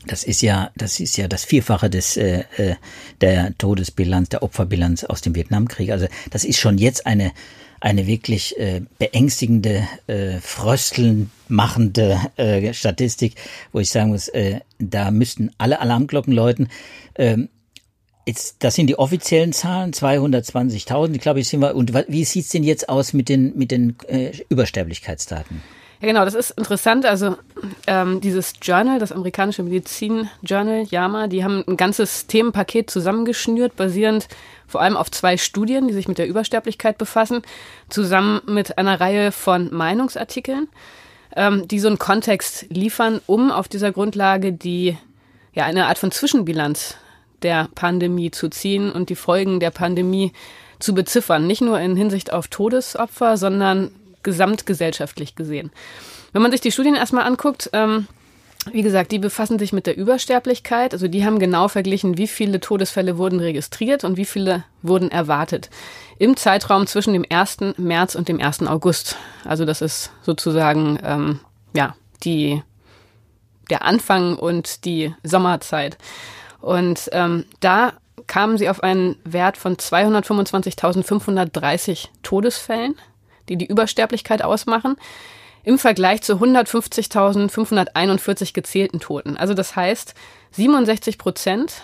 Das 0.06 0.24
ist 0.24 0.42
ja, 0.42 0.72
das 0.76 1.00
ist 1.00 1.18
ja 1.18 1.28
das 1.28 1.46
Vierfache 1.46 1.90
des 1.90 2.18
äh, 2.18 2.44
äh, 2.58 2.76
der 3.22 3.58
Todesbilanz, 3.58 4.30
der 4.30 4.44
Opferbilanz 4.44 5.04
aus 5.04 5.22
dem 5.22 5.36
Vietnamkrieg. 5.36 5.92
Also 5.92 6.08
das 6.32 6.44
ist 6.44 6.60
schon 6.60 6.78
jetzt 6.78 7.06
eine 7.06 7.32
eine 7.80 8.08
wirklich 8.08 8.58
äh, 8.58 8.82
beängstigende, 9.00 9.88
äh, 10.08 10.40
frösteln 10.40 11.32
machende 11.48 12.20
äh, 12.38 12.74
Statistik, 12.74 13.36
wo 13.72 13.80
ich 13.80 13.90
sagen 13.90 14.12
muss, 14.12 14.28
äh, 14.30 14.62
da 14.80 15.12
müssten 15.12 15.52
alle 15.58 15.80
Alarmglocken 15.80 16.34
läuten. 16.34 16.70
Ähm, 17.16 17.50
Jetzt, 18.28 18.58
das 18.60 18.76
sind 18.76 18.88
die 18.88 19.00
offiziellen 19.00 19.54
Zahlen, 19.54 19.94
220.000, 19.94 21.16
ich 21.16 21.22
glaube, 21.22 21.40
ich 21.40 21.48
sind 21.48 21.62
wir. 21.62 21.74
Und 21.74 21.94
wie 22.10 22.26
sieht's 22.26 22.50
denn 22.50 22.64
jetzt 22.64 22.90
aus 22.90 23.14
mit 23.14 23.30
den, 23.30 23.58
mit 23.58 23.72
den 23.72 23.96
äh, 24.10 24.32
Übersterblichkeitsdaten? 24.50 25.62
Ja, 26.00 26.08
genau, 26.08 26.26
das 26.26 26.36
ist 26.36 26.52
interessant. 26.52 27.06
Also 27.06 27.38
ähm, 27.88 28.22
dieses 28.22 28.54
Journal, 28.62 29.00
das 29.00 29.12
amerikanische 29.12 29.64
Medizin-Journal, 29.64 30.84
JAMA, 30.84 31.28
die 31.28 31.44
haben 31.44 31.64
ein 31.68 31.76
ganzes 31.76 32.28
Themenpaket 32.28 32.90
zusammengeschnürt, 32.90 33.76
basierend 33.76 34.28
vor 34.68 34.82
allem 34.82 34.96
auf 34.96 35.10
zwei 35.10 35.38
Studien, 35.38 35.88
die 35.88 35.94
sich 35.94 36.08
mit 36.08 36.20
der 36.20 36.28
Übersterblichkeit 36.28 37.00
befassen, 37.00 37.42
zusammen 37.90 38.42
mit 38.46 38.78
einer 38.78 39.00
Reihe 39.00 39.32
von 39.32 39.74
Meinungsartikeln, 39.74 40.68
ähm, 41.36 41.68
die 41.68 41.80
so 41.80 41.88
einen 41.88 41.98
Kontext 41.98 42.68
liefern, 42.70 43.20
um 43.26 43.52
auf 43.52 43.68
dieser 43.68 43.92
Grundlage 43.92 44.54
die 44.54 44.98
ja 45.54 45.66
eine 45.66 45.88
Art 45.88 45.98
von 45.98 46.12
Zwischenbilanz 46.12 46.96
der 47.42 47.70
Pandemie 47.74 48.30
zu 48.30 48.50
ziehen 48.50 48.92
und 48.92 49.10
die 49.10 49.16
Folgen 49.16 49.60
der 49.60 49.72
Pandemie 49.72 50.32
zu 50.80 50.94
beziffern. 50.94 51.48
Nicht 51.48 51.62
nur 51.62 51.80
in 51.80 51.96
Hinsicht 51.96 52.32
auf 52.32 52.48
Todesopfer, 52.48 53.38
sondern 53.38 53.92
gesamtgesellschaftlich 54.24 55.36
gesehen. 55.36 55.72
Wenn 56.34 56.42
man 56.42 56.52
sich 56.52 56.62
die 56.62 56.72
Studien 56.72 56.96
erstmal 56.96 57.26
anguckt, 57.26 57.70
ähm, 57.74 58.08
wie 58.72 58.82
gesagt, 58.82 59.12
die 59.12 59.20
befassen 59.20 59.60
sich 59.60 59.72
mit 59.72 59.88
der 59.88 59.98
Übersterblichkeit. 59.98 60.94
Also 60.94 61.08
die 61.08 61.26
haben 61.26 61.40
genau 61.40 61.68
verglichen, 61.68 62.18
wie 62.18 62.28
viele 62.28 62.60
Todesfälle 62.60 63.18
wurden 63.18 63.40
registriert 63.40 64.04
und 64.04 64.18
wie 64.18 64.26
viele 64.26 64.64
wurden 64.82 65.10
erwartet. 65.10 65.70
Im 66.18 66.36
Zeitraum 66.36 66.88
zwischen 66.88 67.14
dem 67.14 67.26
1. 67.30 67.78
März 67.78 68.16
und 68.16 68.28
dem 68.28 68.42
1. 68.42 68.64
August. 68.64 69.16
Also 69.46 69.66
das 69.66 69.82
ist 69.82 70.12
sozusagen 70.24 71.00
ähm, 71.04 71.40
ja 71.74 71.96
die 72.24 72.62
der 73.70 73.84
Anfang 73.84 74.38
und 74.38 74.86
die 74.86 75.14
Sommerzeit. 75.24 75.98
Und 76.62 77.10
ähm, 77.12 77.44
da 77.60 77.94
kamen 78.28 78.58
sie 78.58 78.70
auf 78.70 78.82
einen 78.84 79.18
Wert 79.24 79.58
von 79.58 79.76
225.530 79.76 82.08
Todesfällen, 82.24 82.96
die 83.50 83.58
die 83.58 83.68
Übersterblichkeit 83.68 84.42
ausmachen 84.44 84.96
im 85.64 85.78
Vergleich 85.78 86.22
zu 86.22 86.36
150.541 86.36 88.54
gezählten 88.54 89.02
Toten. 89.02 89.36
Also 89.36 89.54
das 89.54 89.76
heißt, 89.76 90.14
67 90.52 91.18
Prozent 91.18 91.82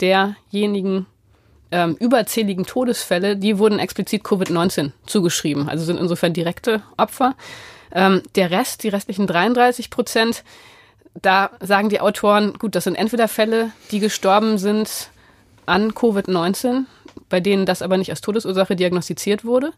derjenigen 0.00 1.04
ähm, 1.70 1.96
überzähligen 2.00 2.64
Todesfälle, 2.64 3.36
die 3.36 3.58
wurden 3.58 3.78
explizit 3.78 4.24
Covid-19 4.24 4.92
zugeschrieben, 5.06 5.68
also 5.68 5.84
sind 5.84 6.00
insofern 6.00 6.32
direkte 6.32 6.82
Opfer. 6.96 7.34
Ähm, 7.92 8.22
der 8.36 8.50
Rest, 8.50 8.84
die 8.84 8.88
restlichen 8.88 9.26
33 9.26 9.90
Prozent, 9.90 10.44
da 11.20 11.50
sagen 11.60 11.88
die 11.88 12.00
Autoren, 12.00 12.54
gut, 12.54 12.74
das 12.74 12.84
sind 12.84 12.94
entweder 12.94 13.28
Fälle, 13.28 13.72
die 13.90 14.00
gestorben 14.00 14.58
sind 14.58 15.10
an 15.66 15.92
Covid-19, 15.92 16.84
bei 17.28 17.40
denen 17.40 17.66
das 17.66 17.82
aber 17.82 17.96
nicht 17.96 18.10
als 18.10 18.20
Todesursache 18.20 18.76
diagnostiziert 18.76 19.44
wurde, 19.44 19.72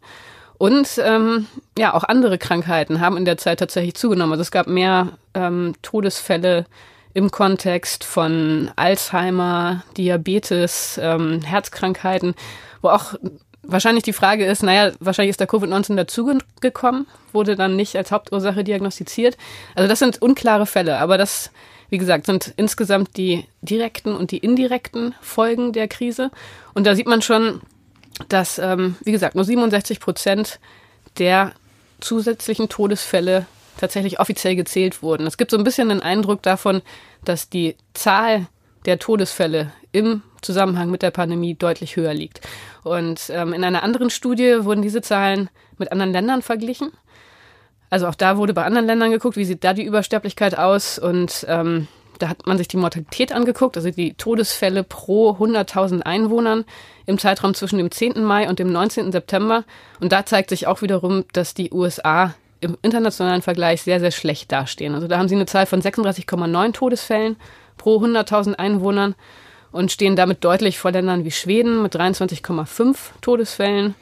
und 0.58 0.88
ähm, 1.02 1.46
ja, 1.76 1.94
auch 1.94 2.04
andere 2.04 2.38
Krankheiten 2.38 3.00
haben 3.00 3.16
in 3.16 3.24
der 3.24 3.38
Zeit 3.38 3.58
tatsächlich 3.58 3.94
zugenommen. 3.94 4.32
Also 4.32 4.42
es 4.42 4.50
gab 4.50 4.66
mehr 4.66 5.08
ähm, 5.34 5.74
Todesfälle 5.82 6.66
im 7.14 7.30
Kontext 7.30 8.04
von 8.04 8.70
Alzheimer, 8.76 9.82
Diabetes, 9.96 10.98
ähm, 11.02 11.42
Herzkrankheiten, 11.42 12.34
wo 12.80 12.88
auch 12.88 13.14
wahrscheinlich 13.62 14.04
die 14.04 14.12
Frage 14.12 14.44
ist, 14.44 14.62
naja, 14.62 14.92
wahrscheinlich 15.00 15.30
ist 15.30 15.40
der 15.40 15.48
Covid-19 15.48 15.96
dazugekommen, 15.96 17.06
wurde 17.32 17.56
dann 17.56 17.76
nicht 17.76 17.96
als 17.96 18.12
Hauptursache 18.12 18.64
diagnostiziert. 18.64 19.36
Also 19.74 19.88
das 19.88 19.98
sind 19.98 20.20
unklare 20.20 20.66
Fälle, 20.66 20.98
aber 20.98 21.18
das, 21.18 21.50
wie 21.88 21.98
gesagt, 21.98 22.26
sind 22.26 22.52
insgesamt 22.56 23.16
die 23.16 23.44
direkten 23.62 24.14
und 24.14 24.30
die 24.30 24.38
indirekten 24.38 25.14
Folgen 25.20 25.72
der 25.72 25.88
Krise. 25.88 26.30
Und 26.74 26.86
da 26.86 26.94
sieht 26.94 27.06
man 27.06 27.22
schon, 27.22 27.60
dass, 28.28 28.58
ähm, 28.58 28.96
wie 29.04 29.12
gesagt, 29.12 29.34
nur 29.34 29.44
67 29.44 30.00
Prozent 30.00 30.60
der 31.18 31.52
zusätzlichen 32.00 32.68
Todesfälle 32.68 33.46
tatsächlich 33.78 34.20
offiziell 34.20 34.56
gezählt 34.56 35.02
wurden. 35.02 35.26
Es 35.26 35.36
gibt 35.36 35.50
so 35.50 35.56
ein 35.56 35.64
bisschen 35.64 35.88
den 35.88 36.02
Eindruck 36.02 36.42
davon, 36.42 36.82
dass 37.24 37.48
die 37.48 37.76
Zahl 37.94 38.46
der 38.84 38.98
Todesfälle 38.98 39.72
im 39.92 40.22
Zusammenhang 40.40 40.90
mit 40.90 41.02
der 41.02 41.10
Pandemie 41.10 41.54
deutlich 41.54 41.96
höher 41.96 42.14
liegt. 42.14 42.40
Und 42.82 43.30
ähm, 43.30 43.52
in 43.52 43.64
einer 43.64 43.82
anderen 43.82 44.10
Studie 44.10 44.64
wurden 44.64 44.82
diese 44.82 45.02
Zahlen 45.02 45.48
mit 45.78 45.92
anderen 45.92 46.12
Ländern 46.12 46.42
verglichen. 46.42 46.92
Also 47.90 48.08
auch 48.08 48.14
da 48.14 48.36
wurde 48.36 48.54
bei 48.54 48.64
anderen 48.64 48.86
Ländern 48.86 49.10
geguckt, 49.10 49.36
wie 49.36 49.44
sieht 49.44 49.62
da 49.64 49.74
die 49.74 49.84
Übersterblichkeit 49.84 50.58
aus 50.58 50.98
und 50.98 51.46
ähm, 51.48 51.88
da 52.22 52.28
hat 52.28 52.46
man 52.46 52.56
sich 52.56 52.68
die 52.68 52.76
Mortalität 52.76 53.32
angeguckt, 53.32 53.76
also 53.76 53.90
die 53.90 54.14
Todesfälle 54.14 54.84
pro 54.84 55.32
100.000 55.32 56.02
Einwohnern 56.02 56.64
im 57.04 57.18
Zeitraum 57.18 57.52
zwischen 57.52 57.78
dem 57.78 57.90
10. 57.90 58.22
Mai 58.22 58.48
und 58.48 58.60
dem 58.60 58.70
19. 58.70 59.10
September. 59.10 59.64
Und 59.98 60.12
da 60.12 60.24
zeigt 60.24 60.50
sich 60.50 60.68
auch 60.68 60.82
wiederum, 60.82 61.24
dass 61.32 61.54
die 61.54 61.72
USA 61.72 62.34
im 62.60 62.78
internationalen 62.80 63.42
Vergleich 63.42 63.82
sehr, 63.82 63.98
sehr 63.98 64.12
schlecht 64.12 64.52
dastehen. 64.52 64.94
Also 64.94 65.08
da 65.08 65.18
haben 65.18 65.28
sie 65.28 65.34
eine 65.34 65.46
Zahl 65.46 65.66
von 65.66 65.82
36,9 65.82 66.72
Todesfällen 66.72 67.36
pro 67.76 67.96
100.000 67.96 68.54
Einwohnern 68.54 69.16
und 69.72 69.90
stehen 69.90 70.14
damit 70.14 70.44
deutlich 70.44 70.78
vor 70.78 70.92
Ländern 70.92 71.24
wie 71.24 71.32
Schweden 71.32 71.82
mit 71.82 71.96
23,5 71.96 72.96
Todesfällen, 73.20 73.96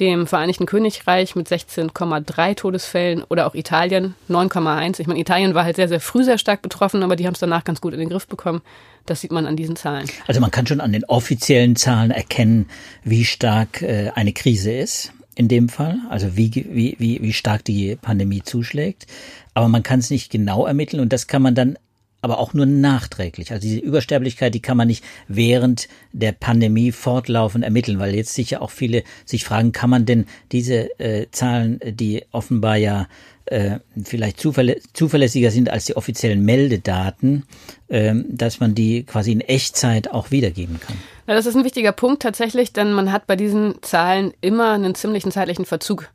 dem 0.00 0.26
Vereinigten 0.26 0.66
Königreich 0.66 1.36
mit 1.36 1.48
16,3 1.48 2.54
Todesfällen 2.56 3.22
oder 3.24 3.46
auch 3.46 3.54
Italien 3.54 4.14
9,1. 4.28 5.00
Ich 5.00 5.06
meine, 5.06 5.20
Italien 5.20 5.54
war 5.54 5.64
halt 5.64 5.76
sehr, 5.76 5.88
sehr 5.88 6.00
früh 6.00 6.24
sehr 6.24 6.38
stark 6.38 6.62
betroffen, 6.62 7.02
aber 7.02 7.16
die 7.16 7.26
haben 7.26 7.34
es 7.34 7.40
danach 7.40 7.64
ganz 7.64 7.80
gut 7.80 7.92
in 7.92 8.00
den 8.00 8.08
Griff 8.08 8.26
bekommen. 8.26 8.62
Das 9.06 9.20
sieht 9.20 9.32
man 9.32 9.46
an 9.46 9.56
diesen 9.56 9.76
Zahlen. 9.76 10.08
Also 10.26 10.40
man 10.40 10.50
kann 10.50 10.66
schon 10.66 10.80
an 10.80 10.92
den 10.92 11.04
offiziellen 11.04 11.76
Zahlen 11.76 12.10
erkennen, 12.10 12.68
wie 13.04 13.24
stark 13.24 13.82
äh, 13.82 14.10
eine 14.14 14.32
Krise 14.32 14.72
ist 14.72 15.12
in 15.34 15.48
dem 15.48 15.68
Fall, 15.68 15.98
also 16.10 16.36
wie, 16.36 16.52
wie, 16.54 16.96
wie, 16.98 17.22
wie 17.22 17.32
stark 17.32 17.64
die 17.64 17.96
Pandemie 17.96 18.42
zuschlägt. 18.42 19.06
Aber 19.54 19.68
man 19.68 19.82
kann 19.82 20.00
es 20.00 20.10
nicht 20.10 20.30
genau 20.30 20.66
ermitteln 20.66 21.00
und 21.00 21.12
das 21.12 21.26
kann 21.26 21.42
man 21.42 21.54
dann 21.54 21.78
aber 22.22 22.38
auch 22.38 22.54
nur 22.54 22.66
nachträglich. 22.66 23.50
Also 23.50 23.60
diese 23.60 23.80
Übersterblichkeit, 23.80 24.54
die 24.54 24.62
kann 24.62 24.76
man 24.76 24.86
nicht 24.86 25.04
während 25.28 25.88
der 26.12 26.32
Pandemie 26.32 26.92
fortlaufend 26.92 27.64
ermitteln, 27.64 27.98
weil 27.98 28.14
jetzt 28.14 28.34
sicher 28.34 28.62
auch 28.62 28.70
viele 28.70 29.02
sich 29.24 29.44
fragen, 29.44 29.72
kann 29.72 29.90
man 29.90 30.06
denn 30.06 30.26
diese 30.52 30.98
äh, 31.00 31.26
Zahlen, 31.32 31.80
die 31.84 32.24
offenbar 32.30 32.76
ja 32.76 33.08
äh, 33.46 33.80
vielleicht 34.02 34.38
zuverlä 34.38 34.80
zuverlässiger 34.92 35.50
sind 35.50 35.68
als 35.68 35.86
die 35.86 35.96
offiziellen 35.96 36.44
Meldedaten, 36.44 37.44
äh, 37.88 38.14
dass 38.28 38.60
man 38.60 38.76
die 38.76 39.02
quasi 39.02 39.32
in 39.32 39.40
Echtzeit 39.40 40.08
auch 40.10 40.30
wiedergeben 40.30 40.80
kann. 40.80 40.96
Ja, 41.26 41.34
das 41.34 41.46
ist 41.46 41.56
ein 41.56 41.64
wichtiger 41.64 41.92
Punkt 41.92 42.22
tatsächlich, 42.22 42.72
denn 42.72 42.92
man 42.92 43.10
hat 43.10 43.26
bei 43.26 43.34
diesen 43.34 43.82
Zahlen 43.82 44.32
immer 44.40 44.72
einen 44.72 44.94
ziemlichen 44.94 45.32
zeitlichen 45.32 45.64
Verzug. 45.64 46.08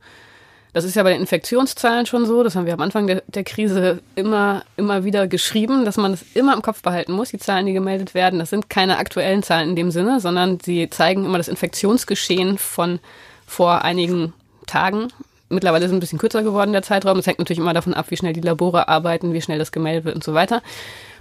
Das 0.74 0.84
ist 0.84 0.96
ja 0.96 1.04
bei 1.04 1.12
den 1.12 1.22
Infektionszahlen 1.22 2.06
schon 2.06 2.26
so. 2.26 2.44
Das 2.44 2.56
haben 2.56 2.66
wir 2.66 2.74
am 2.74 2.82
Anfang 2.82 3.08
der, 3.08 3.24
der, 3.28 3.44
Krise 3.44 4.00
immer, 4.16 4.64
immer 4.76 5.04
wieder 5.04 5.28
geschrieben, 5.28 5.86
dass 5.86 5.98
man 5.98 6.12
das 6.12 6.26
immer 6.34 6.54
im 6.54 6.62
Kopf 6.62 6.82
behalten 6.82 7.14
muss, 7.14 7.30
die 7.30 7.40
Zahlen, 7.40 7.66
die 7.66 7.74
gemeldet 7.74 8.14
werden. 8.14 8.40
Das 8.40 8.50
sind 8.50 8.70
keine 8.70 8.98
aktuellen 8.98 9.44
Zahlen 9.44 9.70
in 9.70 9.76
dem 9.76 9.92
Sinne, 9.92 10.20
sondern 10.20 10.60
sie 10.60 10.90
zeigen 10.90 11.26
immer 11.26 11.38
das 11.38 11.48
Infektionsgeschehen 11.48 12.58
von 12.58 13.00
vor 13.46 13.84
einigen 13.84 14.34
Tagen. 14.68 15.08
Mittlerweile 15.50 15.86
ist 15.86 15.92
es 15.92 15.96
ein 15.96 16.02
bisschen 16.02 16.20
kürzer 16.20 16.44
geworden, 16.44 16.74
der 16.74 16.84
Zeitraum. 16.84 17.18
Es 17.20 17.26
hängt 17.26 17.40
natürlich 17.40 17.60
immer 17.60 17.74
davon 17.74 17.94
ab, 17.94 18.08
wie 18.10 18.18
schnell 18.18 18.34
die 18.34 18.42
Labore 18.42 18.90
arbeiten, 18.90 19.34
wie 19.34 19.42
schnell 19.42 19.60
das 19.60 19.72
gemeldet 19.72 20.04
wird 20.04 20.16
und 20.16 20.24
so 20.24 20.34
weiter. 20.34 20.62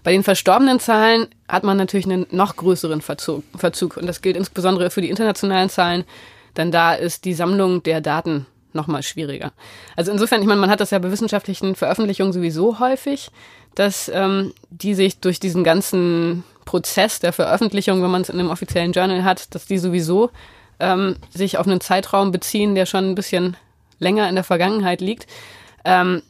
Bei 0.03 0.13
den 0.13 0.25
verstorbenen 0.25 0.81
Zahlen 0.81 1.29
hat 1.49 1.63
man 1.63 1.77
natürlich 1.77 2.07
einen 2.07 2.27
noch 2.31 2.57
größeren 2.57 3.01
Verzug. 3.01 3.45
Verzug. 3.57 3.97
Und 3.97 4.07
das 4.07 4.23
gilt 4.23 4.37
insbesondere 4.37 4.91
für 4.91 5.01
die 5.01 5.11
internationalen 5.11 5.69
Zahlen, 5.69 6.05
denn 6.57 6.73
da 6.73 6.95
ist 6.95 7.25
die 7.25 7.35
Sammlung 7.35 7.83
der 7.85 8.01
Daten 8.01 8.47
nochmal 8.77 9.03
schwieriger. 9.03 9.53
Also 9.97 10.13
insofern, 10.13 10.41
ich 10.41 10.47
meine, 10.47 10.61
man 10.61 10.71
hat 10.71 10.81
das 10.81 10.91
ja 10.91 10.99
bei 10.99 11.11
wissenschaftlichen 11.11 11.75
Veröffentlichungen 11.75 12.33
sowieso 12.33 12.79
häufig, 12.79 13.31
dass 13.75 14.09
ähm, 14.13 14.53
die 14.71 14.95
sich 14.95 15.21
durch 15.21 15.41
diesen 15.41 15.65
ganzen 15.65 16.45
Prozess 16.65 17.21
der 17.21 17.33
Veröffentlichung, 17.33 18.03
wenn 18.03 18.11
man 18.11 18.23
es 18.23 18.29
in 18.29 18.39
einem 18.39 18.51
offiziellen 18.51 18.93
Journal 18.93 19.25
hat, 19.25 19.55
dass 19.55 19.67
die 19.67 19.79
sowieso 19.79 20.31
ähm, 20.81 21.17
sich 21.31 21.59
auf 21.59 21.67
einen 21.67 21.81
Zeitraum 21.81 22.33
beziehen, 22.33 22.75
der 22.75 22.87
schon 22.87 23.11
ein 23.11 23.15
bisschen 23.15 23.57
länger 23.99 24.29
in 24.29 24.35
der 24.35 24.45
Vergangenheit 24.45 25.01
liegt. 25.01 25.27
Ähm, 25.85 26.23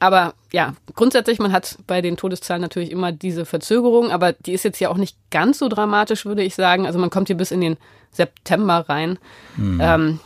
aber 0.00 0.34
ja, 0.52 0.74
grundsätzlich, 0.94 1.38
man 1.38 1.52
hat 1.52 1.78
bei 1.86 2.00
den 2.00 2.16
Todeszahlen 2.16 2.62
natürlich 2.62 2.90
immer 2.90 3.12
diese 3.12 3.44
Verzögerung, 3.44 4.10
aber 4.10 4.32
die 4.32 4.52
ist 4.52 4.64
jetzt 4.64 4.80
ja 4.80 4.88
auch 4.88 4.96
nicht 4.96 5.16
ganz 5.30 5.58
so 5.58 5.68
dramatisch, 5.68 6.24
würde 6.24 6.42
ich 6.42 6.54
sagen. 6.54 6.86
Also 6.86 6.98
man 6.98 7.10
kommt 7.10 7.28
hier 7.28 7.36
bis 7.36 7.50
in 7.50 7.60
den 7.60 7.76
September 8.10 8.84
rein. 8.88 9.18
Mhm. 9.56 9.80
Ähm, 9.82 10.20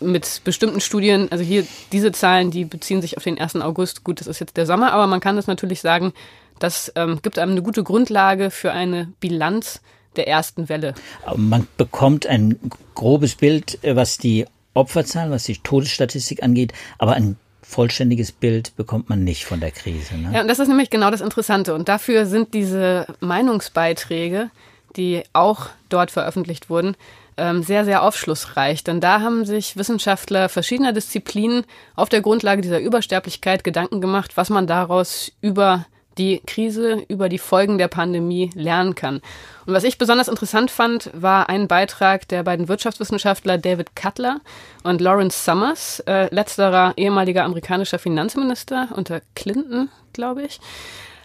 mit 0.00 0.42
bestimmten 0.44 0.80
Studien, 0.80 1.28
also 1.30 1.44
hier 1.44 1.66
diese 1.92 2.12
Zahlen, 2.12 2.50
die 2.50 2.64
beziehen 2.64 3.02
sich 3.02 3.16
auf 3.16 3.24
den 3.24 3.38
1. 3.38 3.56
August. 3.56 4.04
Gut, 4.04 4.20
das 4.20 4.26
ist 4.26 4.40
jetzt 4.40 4.56
der 4.56 4.66
Sommer, 4.66 4.92
aber 4.92 5.06
man 5.06 5.20
kann 5.20 5.36
das 5.36 5.46
natürlich 5.46 5.80
sagen, 5.80 6.12
das 6.58 6.92
ähm, 6.94 7.20
gibt 7.22 7.38
einem 7.38 7.52
eine 7.52 7.62
gute 7.62 7.82
Grundlage 7.82 8.50
für 8.50 8.72
eine 8.72 9.12
Bilanz 9.20 9.80
der 10.16 10.28
ersten 10.28 10.68
Welle. 10.68 10.94
Man 11.36 11.66
bekommt 11.76 12.26
ein 12.26 12.58
grobes 12.94 13.34
Bild, 13.34 13.82
äh, 13.82 13.96
was 13.96 14.18
die 14.18 14.46
Opferzahlen, 14.74 15.30
was 15.30 15.44
die 15.44 15.56
Todesstatistik 15.56 16.42
angeht, 16.42 16.72
aber 16.98 17.12
ein 17.12 17.36
vollständiges 17.62 18.32
Bild 18.32 18.76
bekommt 18.76 19.08
man 19.08 19.24
nicht 19.24 19.44
von 19.44 19.60
der 19.60 19.70
Krise. 19.70 20.16
Ne? 20.16 20.30
Ja, 20.34 20.40
und 20.42 20.48
das 20.48 20.58
ist 20.58 20.68
nämlich 20.68 20.90
genau 20.90 21.10
das 21.10 21.20
Interessante. 21.20 21.74
Und 21.74 21.88
dafür 21.88 22.26
sind 22.26 22.52
diese 22.52 23.06
Meinungsbeiträge, 23.20 24.50
die 24.96 25.22
auch 25.32 25.68
dort 25.88 26.10
veröffentlicht 26.10 26.68
wurden, 26.68 26.96
ähm, 27.40 27.62
sehr, 27.62 27.84
sehr 27.84 28.02
aufschlussreich. 28.02 28.84
Denn 28.84 29.00
da 29.00 29.20
haben 29.22 29.44
sich 29.46 29.76
Wissenschaftler 29.76 30.48
verschiedener 30.48 30.92
Disziplinen 30.92 31.64
auf 31.96 32.10
der 32.10 32.20
Grundlage 32.20 32.60
dieser 32.60 32.80
Übersterblichkeit 32.80 33.64
Gedanken 33.64 34.00
gemacht, 34.00 34.36
was 34.36 34.50
man 34.50 34.66
daraus 34.66 35.32
über 35.40 35.86
die 36.18 36.42
Krise, 36.46 37.02
über 37.08 37.28
die 37.30 37.38
Folgen 37.38 37.78
der 37.78 37.88
Pandemie 37.88 38.50
lernen 38.54 38.94
kann. 38.94 39.22
Und 39.64 39.72
was 39.72 39.84
ich 39.84 39.96
besonders 39.96 40.28
interessant 40.28 40.70
fand, 40.70 41.10
war 41.14 41.48
ein 41.48 41.66
Beitrag 41.66 42.28
der 42.28 42.42
beiden 42.42 42.68
Wirtschaftswissenschaftler 42.68 43.56
David 43.56 43.96
Cutler 43.96 44.40
und 44.82 45.00
Lawrence 45.00 45.42
Summers, 45.42 46.00
äh, 46.00 46.32
letzterer 46.34 46.92
ehemaliger 46.96 47.44
amerikanischer 47.44 47.98
Finanzminister 47.98 48.88
unter 48.94 49.22
Clinton, 49.34 49.88
glaube 50.12 50.42
ich, 50.42 50.60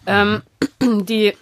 ähm, 0.06 0.42
die 0.80 1.34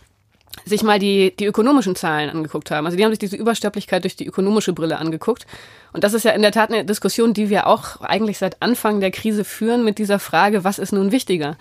sich 0.65 0.83
mal 0.83 0.99
die, 0.99 1.35
die 1.37 1.47
ökonomischen 1.47 1.97
Zahlen 1.97 2.31
angeguckt 2.31 2.71
haben. 2.71 2.87
Also 2.87 2.97
die 2.97 3.05
haben 3.05 3.13
sich 3.13 3.19
diese 3.19 3.37
Übersterblichkeit 3.37 4.05
durch 4.05 4.17
die 4.17 4.27
ökonomische 4.27 4.73
Brille 4.73 4.99
angeguckt. 4.99 5.47
Und 5.93 6.05
das 6.05 6.15
ist 6.15 6.25
ja 6.25 6.33
in 6.33 6.43
der 6.43 6.53
Tat 6.53 6.71
eine 6.71 6.85
Diskussion, 6.85 7.35
die 7.35 7.51
wir 7.51 7.67
auch 7.67 8.01
eigentlich 8.01 8.39
seit 8.39 8.63
Anfang 8.63 9.01
der 9.01 9.11
Krise 9.11 9.45
führen 9.45 9.85
mit 9.85 9.99
dieser 9.99 10.19
Frage, 10.19 10.65
was 10.65 10.79
ist 10.79 10.93
nun 10.93 11.13
wichtiger? 11.13 11.57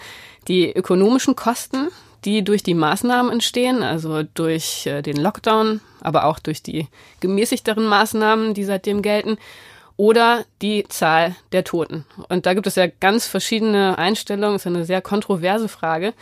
Die 0.47 0.71
ökonomischen 0.71 1.35
Kosten, 1.35 1.89
die 2.23 2.43
durch 2.43 2.63
die 2.63 2.73
Maßnahmen 2.73 3.31
entstehen, 3.31 3.83
also 3.83 4.23
durch 4.23 4.85
äh, 4.85 5.01
den 5.01 5.17
Lockdown, 5.17 5.81
aber 6.01 6.25
auch 6.25 6.39
durch 6.39 6.63
die 6.63 6.87
gemäßigteren 7.19 7.85
Maßnahmen, 7.85 8.53
die 8.53 8.63
seitdem 8.63 9.01
gelten, 9.01 9.37
oder 9.97 10.45
die 10.61 10.85
Zahl 10.87 11.35
der 11.51 11.63
Toten. 11.63 12.05
Und 12.29 12.45
da 12.45 12.53
gibt 12.53 12.65
es 12.65 12.75
ja 12.75 12.87
ganz 12.87 13.27
verschiedene 13.27 13.97
Einstellungen, 13.97 14.55
das 14.55 14.63
ist 14.63 14.67
eine 14.67 14.85
sehr 14.85 15.01
kontroverse 15.01 15.67
Frage. 15.67 16.13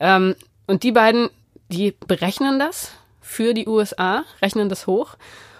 Ähm, 0.00 0.34
und 0.66 0.82
die 0.82 0.92
beiden 0.92 1.28
die 1.72 1.94
berechnen 2.06 2.58
das 2.58 2.92
für 3.20 3.54
die 3.54 3.66
USA, 3.66 4.24
rechnen 4.40 4.68
das 4.68 4.86
hoch. 4.86 5.16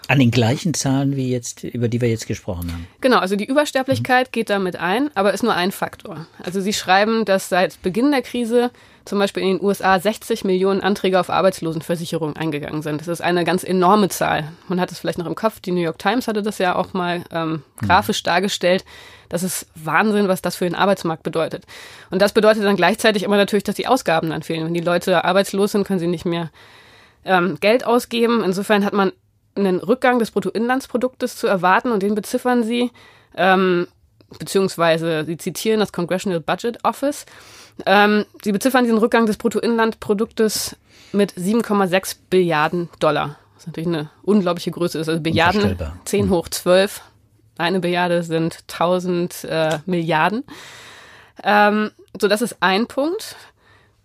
An 0.07 0.19
den 0.19 0.31
gleichen 0.31 0.73
Zahlen 0.73 1.15
wie 1.15 1.31
jetzt, 1.31 1.63
über 1.63 1.87
die 1.87 2.01
wir 2.01 2.09
jetzt 2.09 2.27
gesprochen 2.27 2.71
haben. 2.71 2.87
Genau, 2.99 3.19
also 3.19 3.35
die 3.35 3.45
Übersterblichkeit 3.45 4.27
mhm. 4.27 4.31
geht 4.31 4.49
damit 4.49 4.75
ein, 4.75 5.09
aber 5.15 5.33
ist 5.33 5.43
nur 5.43 5.55
ein 5.55 5.71
Faktor. 5.71 6.27
Also 6.43 6.59
sie 6.59 6.73
schreiben, 6.73 7.25
dass 7.25 7.49
seit 7.49 7.81
Beginn 7.81 8.11
der 8.11 8.21
Krise 8.21 8.71
zum 9.05 9.19
Beispiel 9.19 9.43
in 9.43 9.57
den 9.57 9.65
USA 9.65 9.99
60 9.99 10.45
Millionen 10.45 10.81
Anträge 10.81 11.19
auf 11.19 11.29
Arbeitslosenversicherung 11.29 12.35
eingegangen 12.35 12.81
sind. 12.81 13.01
Das 13.01 13.07
ist 13.07 13.21
eine 13.21 13.43
ganz 13.43 13.63
enorme 13.63 14.09
Zahl. 14.09 14.51
Man 14.67 14.79
hat 14.79 14.91
es 14.91 14.99
vielleicht 14.99 15.17
noch 15.17 15.25
im 15.25 15.35
Kopf, 15.35 15.59
die 15.59 15.71
New 15.71 15.81
York 15.81 15.99
Times 15.99 16.27
hatte 16.27 16.41
das 16.41 16.57
ja 16.57 16.75
auch 16.75 16.93
mal 16.93 17.23
ähm, 17.31 17.63
mhm. 17.81 17.87
grafisch 17.87 18.23
mhm. 18.23 18.25
dargestellt. 18.25 18.85
Das 19.29 19.43
ist 19.43 19.67
Wahnsinn, 19.75 20.27
was 20.27 20.41
das 20.41 20.55
für 20.55 20.65
den 20.65 20.75
Arbeitsmarkt 20.75 21.23
bedeutet. 21.23 21.65
Und 22.11 22.21
das 22.21 22.33
bedeutet 22.33 22.63
dann 22.63 22.75
gleichzeitig 22.75 23.23
immer 23.23 23.37
natürlich, 23.37 23.63
dass 23.63 23.75
die 23.75 23.87
Ausgaben 23.87 24.29
dann 24.29 24.43
fehlen. 24.43 24.65
Wenn 24.65 24.73
die 24.73 24.79
Leute 24.79 25.23
arbeitslos 25.25 25.71
sind, 25.71 25.87
können 25.87 25.99
sie 25.99 26.07
nicht 26.07 26.25
mehr 26.25 26.51
ähm, 27.25 27.57
Geld 27.59 27.85
ausgeben. 27.85 28.43
Insofern 28.43 28.85
hat 28.85 28.93
man 28.93 29.11
einen 29.55 29.79
Rückgang 29.79 30.19
des 30.19 30.31
Bruttoinlandsproduktes 30.31 31.35
zu 31.35 31.47
erwarten 31.47 31.91
und 31.91 32.03
den 32.03 32.15
beziffern 32.15 32.63
sie, 32.63 32.91
ähm, 33.35 33.87
beziehungsweise 34.39 35.25
sie 35.25 35.37
zitieren 35.37 35.79
das 35.79 35.91
Congressional 35.91 36.39
Budget 36.39 36.83
Office. 36.83 37.25
Ähm, 37.85 38.25
sie 38.43 38.51
beziffern 38.51 38.83
diesen 38.83 38.99
Rückgang 38.99 39.25
des 39.25 39.37
Bruttoinlandproduktes 39.37 40.75
mit 41.11 41.33
7,6 41.33 42.17
Billiarden 42.29 42.89
Dollar. 42.99 43.37
Was 43.55 43.67
natürlich 43.67 43.87
eine 43.87 44.09
unglaubliche 44.23 44.71
Größe 44.71 44.99
ist. 44.99 45.09
Also 45.09 45.21
Billiarden 45.21 45.77
10 46.05 46.29
hoch 46.29 46.49
12 46.49 47.01
eine 47.57 47.79
Billiarde 47.79 48.23
sind 48.23 48.59
1000 48.71 49.43
äh, 49.43 49.79
Milliarden. 49.85 50.43
Ähm, 51.43 51.91
so, 52.19 52.27
das 52.27 52.41
ist 52.41 52.57
ein 52.61 52.87
Punkt. 52.87 53.35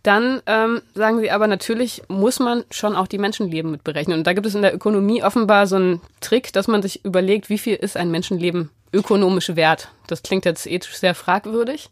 Dann 0.03 0.43
ähm, 0.47 0.81
sagen 0.95 1.19
sie 1.21 1.31
aber, 1.31 1.47
natürlich 1.47 2.03
muss 2.09 2.39
man 2.39 2.65
schon 2.71 2.95
auch 2.95 3.07
die 3.07 3.19
Menschenleben 3.19 3.71
mit 3.71 3.85
berechnen. 3.85 4.19
Und 4.19 4.27
da 4.27 4.33
gibt 4.33 4.47
es 4.47 4.55
in 4.55 4.63
der 4.63 4.75
Ökonomie 4.75 5.23
offenbar 5.23 5.67
so 5.67 5.77
einen 5.77 6.01
Trick, 6.21 6.53
dass 6.53 6.69
man 6.69 6.83
sich 6.83 7.05
überlegt, 7.05 7.51
wie 7.51 7.59
viel 7.59 7.75
ist 7.75 7.97
ein 7.97 8.11
Menschenleben 8.11 8.71
ökonomisch 8.93 9.55
wert. 9.57 9.89
Das 10.07 10.23
klingt 10.23 10.45
jetzt 10.45 10.67
ethisch 10.67 10.97
sehr 10.97 11.15
fragwürdig. 11.15 11.91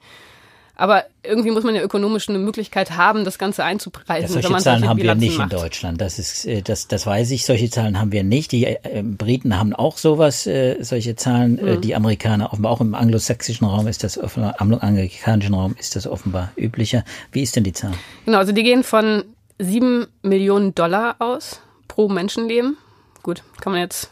Aber 0.78 1.04
irgendwie 1.22 1.50
muss 1.50 1.64
man 1.64 1.74
ja 1.74 1.80
ökonomisch 1.80 2.28
eine 2.28 2.38
Möglichkeit 2.38 2.90
haben, 2.90 3.24
das 3.24 3.38
Ganze 3.38 3.64
einzupreisen. 3.64 4.36
Ja, 4.36 4.42
solche 4.42 4.62
Zahlen 4.62 4.86
haben 4.86 5.00
wir 5.00 5.14
nicht 5.14 5.38
macht. 5.38 5.50
in 5.50 5.58
Deutschland. 5.58 6.00
Das 6.02 6.18
ist, 6.18 6.44
äh, 6.44 6.60
das, 6.60 6.86
das 6.86 7.06
weiß 7.06 7.30
ich. 7.30 7.46
Solche 7.46 7.70
Zahlen 7.70 7.98
haben 7.98 8.12
wir 8.12 8.22
nicht. 8.22 8.52
Die 8.52 8.66
äh, 8.66 9.02
Briten 9.02 9.58
haben 9.58 9.72
auch 9.72 9.96
sowas, 9.96 10.46
äh, 10.46 10.76
solche 10.82 11.16
Zahlen. 11.16 11.58
Mhm. 11.62 11.80
Die 11.80 11.94
Amerikaner 11.94 12.52
offenbar 12.52 12.72
auch 12.72 12.82
im 12.82 12.94
anglosächsischen 12.94 13.66
Raum 13.66 13.86
ist 13.86 14.04
das 14.04 14.18
offenbar, 14.18 14.56
im 14.60 14.74
amerikanischen 14.74 15.54
Raum 15.54 15.74
ist 15.78 15.96
das 15.96 16.06
offenbar 16.06 16.52
üblicher. 16.58 17.04
Wie 17.32 17.42
ist 17.42 17.56
denn 17.56 17.64
die 17.64 17.72
Zahl? 17.72 17.94
Genau, 18.26 18.36
also 18.36 18.52
die 18.52 18.62
gehen 18.62 18.84
von 18.84 19.24
sieben 19.58 20.06
Millionen 20.20 20.74
Dollar 20.74 21.16
aus 21.20 21.62
pro 21.88 22.10
Menschenleben. 22.10 22.76
Gut, 23.22 23.42
kann 23.62 23.72
man 23.72 23.80
jetzt 23.80 24.10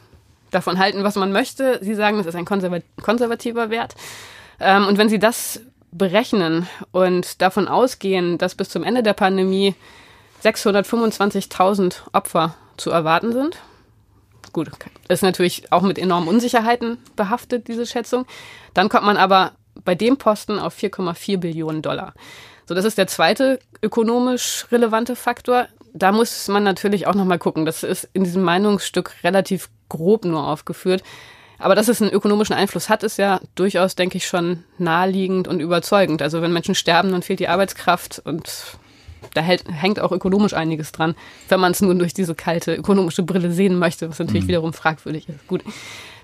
davon 0.54 0.78
halten, 0.78 1.04
was 1.04 1.16
man 1.16 1.32
möchte. 1.32 1.78
Sie 1.82 1.94
sagen, 1.94 2.18
das 2.18 2.26
ist 2.26 2.36
ein 2.36 2.44
konservativer 2.44 3.70
Wert. 3.70 3.94
Ähm, 4.60 4.86
und 4.86 4.98
wenn 4.98 5.08
Sie 5.08 5.18
das 5.18 5.60
berechnen 5.90 6.66
und 6.92 7.40
davon 7.40 7.68
ausgehen, 7.68 8.38
dass 8.38 8.54
bis 8.54 8.68
zum 8.68 8.82
Ende 8.82 9.02
der 9.02 9.12
Pandemie 9.12 9.74
625.000 10.42 11.94
Opfer 12.12 12.54
zu 12.76 12.90
erwarten 12.90 13.32
sind, 13.32 13.58
gut, 14.52 14.70
ist 15.08 15.22
natürlich 15.22 15.72
auch 15.72 15.82
mit 15.82 15.98
enormen 15.98 16.28
Unsicherheiten 16.28 16.98
behaftet, 17.16 17.68
diese 17.68 17.86
Schätzung, 17.86 18.26
dann 18.74 18.88
kommt 18.88 19.04
man 19.04 19.16
aber 19.16 19.52
bei 19.84 19.94
dem 19.94 20.16
Posten 20.16 20.58
auf 20.58 20.76
4,4 20.76 21.38
Billionen 21.38 21.82
Dollar. 21.82 22.14
So, 22.66 22.74
das 22.74 22.84
ist 22.84 22.98
der 22.98 23.06
zweite 23.06 23.58
ökonomisch 23.82 24.66
relevante 24.72 25.16
Faktor. 25.16 25.68
Da 25.94 26.12
muss 26.12 26.48
man 26.48 26.64
natürlich 26.64 27.06
auch 27.06 27.14
nochmal 27.14 27.38
gucken. 27.38 27.64
Das 27.64 27.82
ist 27.82 28.08
in 28.12 28.24
diesem 28.24 28.42
Meinungsstück 28.42 29.12
relativ 29.22 29.70
grob 29.88 30.24
nur 30.24 30.46
aufgeführt. 30.46 31.02
Aber 31.58 31.74
dass 31.74 31.88
es 31.88 32.02
einen 32.02 32.10
ökonomischen 32.10 32.54
Einfluss 32.54 32.88
hat, 32.88 33.04
ist 33.04 33.16
ja 33.16 33.40
durchaus, 33.54 33.94
denke 33.94 34.18
ich, 34.18 34.26
schon 34.26 34.64
naheliegend 34.76 35.46
und 35.46 35.60
überzeugend. 35.60 36.20
Also 36.20 36.42
wenn 36.42 36.52
Menschen 36.52 36.74
sterben, 36.74 37.12
dann 37.12 37.22
fehlt 37.22 37.38
die 37.38 37.48
Arbeitskraft 37.48 38.20
und 38.24 38.76
da 39.34 39.40
hält, 39.40 39.64
hängt 39.70 40.00
auch 40.00 40.12
ökonomisch 40.12 40.52
einiges 40.52 40.92
dran, 40.92 41.14
wenn 41.48 41.60
man 41.60 41.72
es 41.72 41.80
nur 41.80 41.94
durch 41.94 42.12
diese 42.12 42.34
kalte 42.34 42.74
ökonomische 42.74 43.22
Brille 43.22 43.50
sehen 43.50 43.78
möchte, 43.78 44.10
was 44.10 44.18
natürlich 44.18 44.44
mhm. 44.44 44.48
wiederum 44.48 44.72
fragwürdig 44.72 45.28
ist. 45.28 45.46
Gut. 45.46 45.62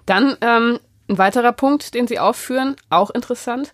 Dann 0.05 0.37
ähm, 0.41 0.81
ein 1.09 1.19
weiterer 1.19 1.53
Punkt, 1.53 1.95
den 1.95 2.07
Sie 2.07 2.19
aufführen, 2.19 2.77
auch 2.91 3.11
interessant, 3.11 3.73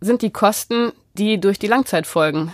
sind 0.00 0.22
die 0.22 0.30
Kosten, 0.30 0.92
die 1.14 1.40
durch 1.40 1.58
die 1.58 1.66
Langzeitfolgen 1.68 2.52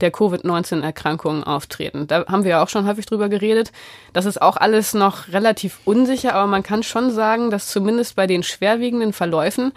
der 0.00 0.10
Covid-19-Erkrankungen 0.10 1.44
auftreten. 1.44 2.06
Da 2.06 2.26
haben 2.26 2.44
wir 2.44 2.52
ja 2.52 2.62
auch 2.62 2.68
schon 2.68 2.86
häufig 2.86 3.06
drüber 3.06 3.28
geredet. 3.28 3.72
Das 4.12 4.24
ist 4.24 4.40
auch 4.40 4.56
alles 4.56 4.94
noch 4.94 5.28
relativ 5.28 5.80
unsicher, 5.84 6.34
aber 6.34 6.46
man 6.46 6.62
kann 6.62 6.82
schon 6.82 7.10
sagen, 7.10 7.50
dass 7.50 7.68
zumindest 7.68 8.16
bei 8.16 8.26
den 8.26 8.42
schwerwiegenden 8.42 9.12
Verläufen 9.12 9.72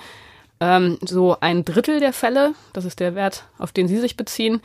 ähm, 0.60 0.98
so 1.02 1.38
ein 1.40 1.66
Drittel 1.66 2.00
der 2.00 2.14
Fälle, 2.14 2.54
das 2.74 2.86
ist 2.86 3.00
der 3.00 3.16
Wert, 3.16 3.46
auf 3.58 3.72
den 3.72 3.88
Sie 3.88 3.98
sich 3.98 4.16
beziehen, 4.16 4.62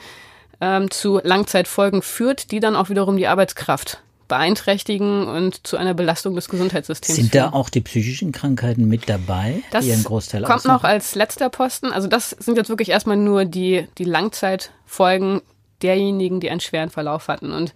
ähm, 0.60 0.90
zu 0.90 1.20
Langzeitfolgen 1.22 2.02
führt, 2.02 2.50
die 2.50 2.60
dann 2.60 2.76
auch 2.76 2.88
wiederum 2.88 3.16
die 3.16 3.26
Arbeitskraft 3.26 4.02
beeinträchtigen 4.28 5.26
und 5.26 5.66
zu 5.66 5.76
einer 5.76 5.94
Belastung 5.94 6.34
des 6.34 6.48
Gesundheitssystems. 6.48 7.16
Sind 7.16 7.34
da 7.34 7.50
auch 7.50 7.68
die 7.68 7.80
psychischen 7.80 8.32
Krankheiten 8.32 8.86
mit 8.86 9.08
dabei, 9.08 9.62
das 9.70 9.84
die 9.84 10.02
Großteil 10.02 10.42
kommt 10.42 10.64
noch 10.64 10.84
als 10.84 11.14
letzter 11.14 11.48
Posten. 11.48 11.92
Also 11.92 12.08
das 12.08 12.30
sind 12.30 12.56
jetzt 12.56 12.68
wirklich 12.68 12.90
erstmal 12.90 13.16
nur 13.16 13.44
die, 13.44 13.86
die 13.98 14.04
Langzeitfolgen 14.04 15.42
derjenigen, 15.82 16.40
die 16.40 16.50
einen 16.50 16.60
schweren 16.60 16.90
Verlauf 16.90 17.28
hatten. 17.28 17.52
Und 17.52 17.72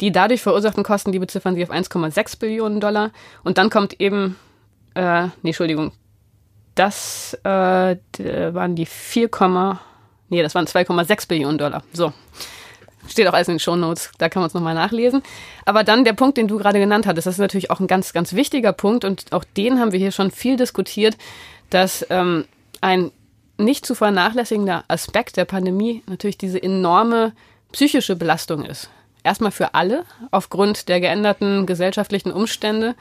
die 0.00 0.12
dadurch 0.12 0.42
verursachten 0.42 0.84
Kosten, 0.84 1.12
die 1.12 1.18
beziffern 1.18 1.54
sich 1.54 1.64
auf 1.64 1.70
1,6 1.70 2.38
Billionen 2.38 2.80
Dollar. 2.80 3.10
Und 3.42 3.58
dann 3.58 3.70
kommt 3.70 4.00
eben, 4.00 4.36
äh, 4.94 5.24
nee, 5.42 5.50
Entschuldigung, 5.50 5.92
das 6.74 7.34
äh, 7.42 7.96
waren 7.96 8.76
die 8.76 8.86
4, 8.86 9.28
nee, 10.28 10.42
das 10.42 10.54
waren 10.54 10.66
2,6 10.66 11.28
Billionen 11.28 11.58
Dollar. 11.58 11.82
So. 11.92 12.12
Steht 13.08 13.26
auch 13.26 13.32
alles 13.32 13.48
in 13.48 13.54
den 13.54 13.60
Shownotes, 13.60 14.10
da 14.18 14.28
kann 14.28 14.40
man 14.40 14.48
es 14.48 14.54
nochmal 14.54 14.74
nachlesen. 14.74 15.22
Aber 15.64 15.82
dann 15.82 16.04
der 16.04 16.12
Punkt, 16.12 16.36
den 16.36 16.46
du 16.46 16.58
gerade 16.58 16.78
genannt 16.78 17.06
hattest, 17.06 17.26
das 17.26 17.34
ist 17.34 17.40
natürlich 17.40 17.70
auch 17.70 17.80
ein 17.80 17.86
ganz, 17.86 18.12
ganz 18.12 18.34
wichtiger 18.34 18.72
Punkt 18.72 19.04
und 19.04 19.32
auch 19.32 19.44
den 19.44 19.80
haben 19.80 19.92
wir 19.92 19.98
hier 19.98 20.12
schon 20.12 20.30
viel 20.30 20.56
diskutiert, 20.56 21.16
dass 21.70 22.06
ähm, 22.10 22.44
ein 22.80 23.10
nicht 23.56 23.84
zu 23.84 23.94
vernachlässigender 23.94 24.84
Aspekt 24.88 25.36
der 25.36 25.44
Pandemie 25.44 26.02
natürlich 26.06 26.38
diese 26.38 26.62
enorme 26.62 27.32
psychische 27.72 28.14
Belastung 28.14 28.64
ist. 28.64 28.88
Erstmal 29.24 29.50
für 29.50 29.74
alle 29.74 30.04
aufgrund 30.30 30.88
der 30.88 31.00
geänderten 31.00 31.66
gesellschaftlichen 31.66 32.30
Umstände, 32.30 32.94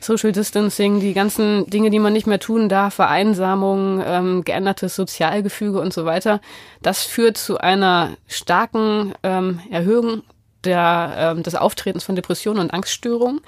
Social 0.00 0.32
Distancing, 0.32 1.00
die 1.00 1.14
ganzen 1.14 1.68
Dinge, 1.68 1.90
die 1.90 1.98
man 1.98 2.12
nicht 2.12 2.26
mehr 2.26 2.38
tun 2.38 2.68
darf, 2.68 2.94
Vereinsamung, 2.94 4.02
ähm, 4.04 4.44
geändertes 4.44 4.94
Sozialgefüge 4.94 5.80
und 5.80 5.92
so 5.92 6.04
weiter. 6.04 6.40
Das 6.82 7.02
führt 7.02 7.36
zu 7.36 7.58
einer 7.58 8.10
starken 8.26 9.14
ähm, 9.22 9.60
Erhöhung 9.70 10.22
der, 10.64 11.14
ähm, 11.16 11.42
des 11.42 11.54
Auftretens 11.54 12.04
von 12.04 12.16
Depressionen 12.16 12.60
und 12.60 12.72
Angststörungen. 12.72 13.40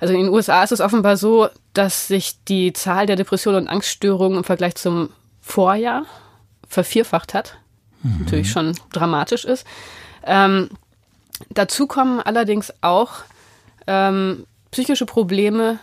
Also 0.00 0.14
in 0.14 0.20
den 0.20 0.30
USA 0.30 0.62
ist 0.62 0.72
es 0.72 0.80
offenbar 0.80 1.16
so, 1.16 1.48
dass 1.74 2.08
sich 2.08 2.42
die 2.44 2.72
Zahl 2.72 3.06
der 3.06 3.16
Depressionen 3.16 3.62
und 3.62 3.68
Angststörungen 3.68 4.38
im 4.38 4.44
Vergleich 4.44 4.74
zum 4.74 5.10
Vorjahr 5.40 6.06
vervierfacht 6.68 7.34
hat. 7.34 7.58
Mhm. 8.02 8.18
Natürlich 8.20 8.50
schon 8.50 8.74
dramatisch 8.92 9.44
ist. 9.44 9.66
Ähm, 10.24 10.70
dazu 11.50 11.86
kommen 11.86 12.20
allerdings 12.20 12.72
auch 12.80 13.10
ähm, 13.86 14.46
psychische 14.72 15.06
Probleme 15.06 15.78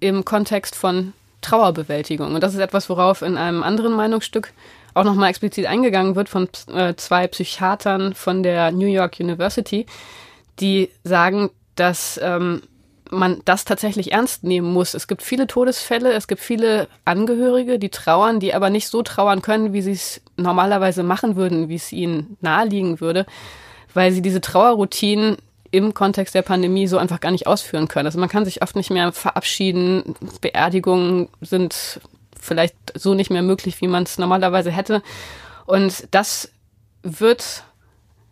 im 0.00 0.24
Kontext 0.24 0.74
von 0.74 1.12
Trauerbewältigung. 1.42 2.34
Und 2.34 2.42
das 2.42 2.54
ist 2.54 2.60
etwas, 2.60 2.88
worauf 2.88 3.22
in 3.22 3.36
einem 3.36 3.62
anderen 3.62 3.92
Meinungsstück 3.92 4.52
auch 4.94 5.04
nochmal 5.04 5.30
explizit 5.30 5.66
eingegangen 5.66 6.16
wird 6.16 6.28
von 6.28 6.48
äh, 6.72 6.94
zwei 6.94 7.26
Psychiatern 7.28 8.14
von 8.14 8.42
der 8.42 8.72
New 8.72 8.86
York 8.86 9.20
University, 9.20 9.86
die 10.58 10.90
sagen, 11.04 11.50
dass 11.76 12.18
ähm, 12.22 12.62
man 13.10 13.40
das 13.44 13.64
tatsächlich 13.64 14.12
ernst 14.12 14.44
nehmen 14.44 14.72
muss. 14.72 14.94
Es 14.94 15.08
gibt 15.08 15.22
viele 15.22 15.46
Todesfälle, 15.46 16.12
es 16.12 16.28
gibt 16.28 16.40
viele 16.40 16.88
Angehörige, 17.04 17.78
die 17.78 17.88
trauern, 17.88 18.40
die 18.40 18.54
aber 18.54 18.70
nicht 18.70 18.88
so 18.88 19.02
trauern 19.02 19.42
können, 19.42 19.72
wie 19.72 19.82
sie 19.82 19.92
es 19.92 20.20
normalerweise 20.36 21.02
machen 21.02 21.36
würden, 21.36 21.68
wie 21.68 21.76
es 21.76 21.92
ihnen 21.92 22.36
naheliegen 22.40 23.00
würde, 23.00 23.26
weil 23.94 24.12
sie 24.12 24.22
diese 24.22 24.40
Trauerroutinen 24.40 25.36
im 25.70 25.94
Kontext 25.94 26.34
der 26.34 26.42
Pandemie 26.42 26.86
so 26.86 26.98
einfach 26.98 27.20
gar 27.20 27.30
nicht 27.30 27.46
ausführen 27.46 27.88
können. 27.88 28.06
Also 28.06 28.18
man 28.18 28.28
kann 28.28 28.44
sich 28.44 28.62
oft 28.62 28.76
nicht 28.76 28.90
mehr 28.90 29.12
verabschieden. 29.12 30.14
Beerdigungen 30.40 31.28
sind 31.40 32.00
vielleicht 32.38 32.74
so 32.94 33.14
nicht 33.14 33.30
mehr 33.30 33.42
möglich, 33.42 33.80
wie 33.80 33.88
man 33.88 34.02
es 34.02 34.18
normalerweise 34.18 34.70
hätte. 34.70 35.02
Und 35.66 36.08
das 36.10 36.50
wird 37.02 37.64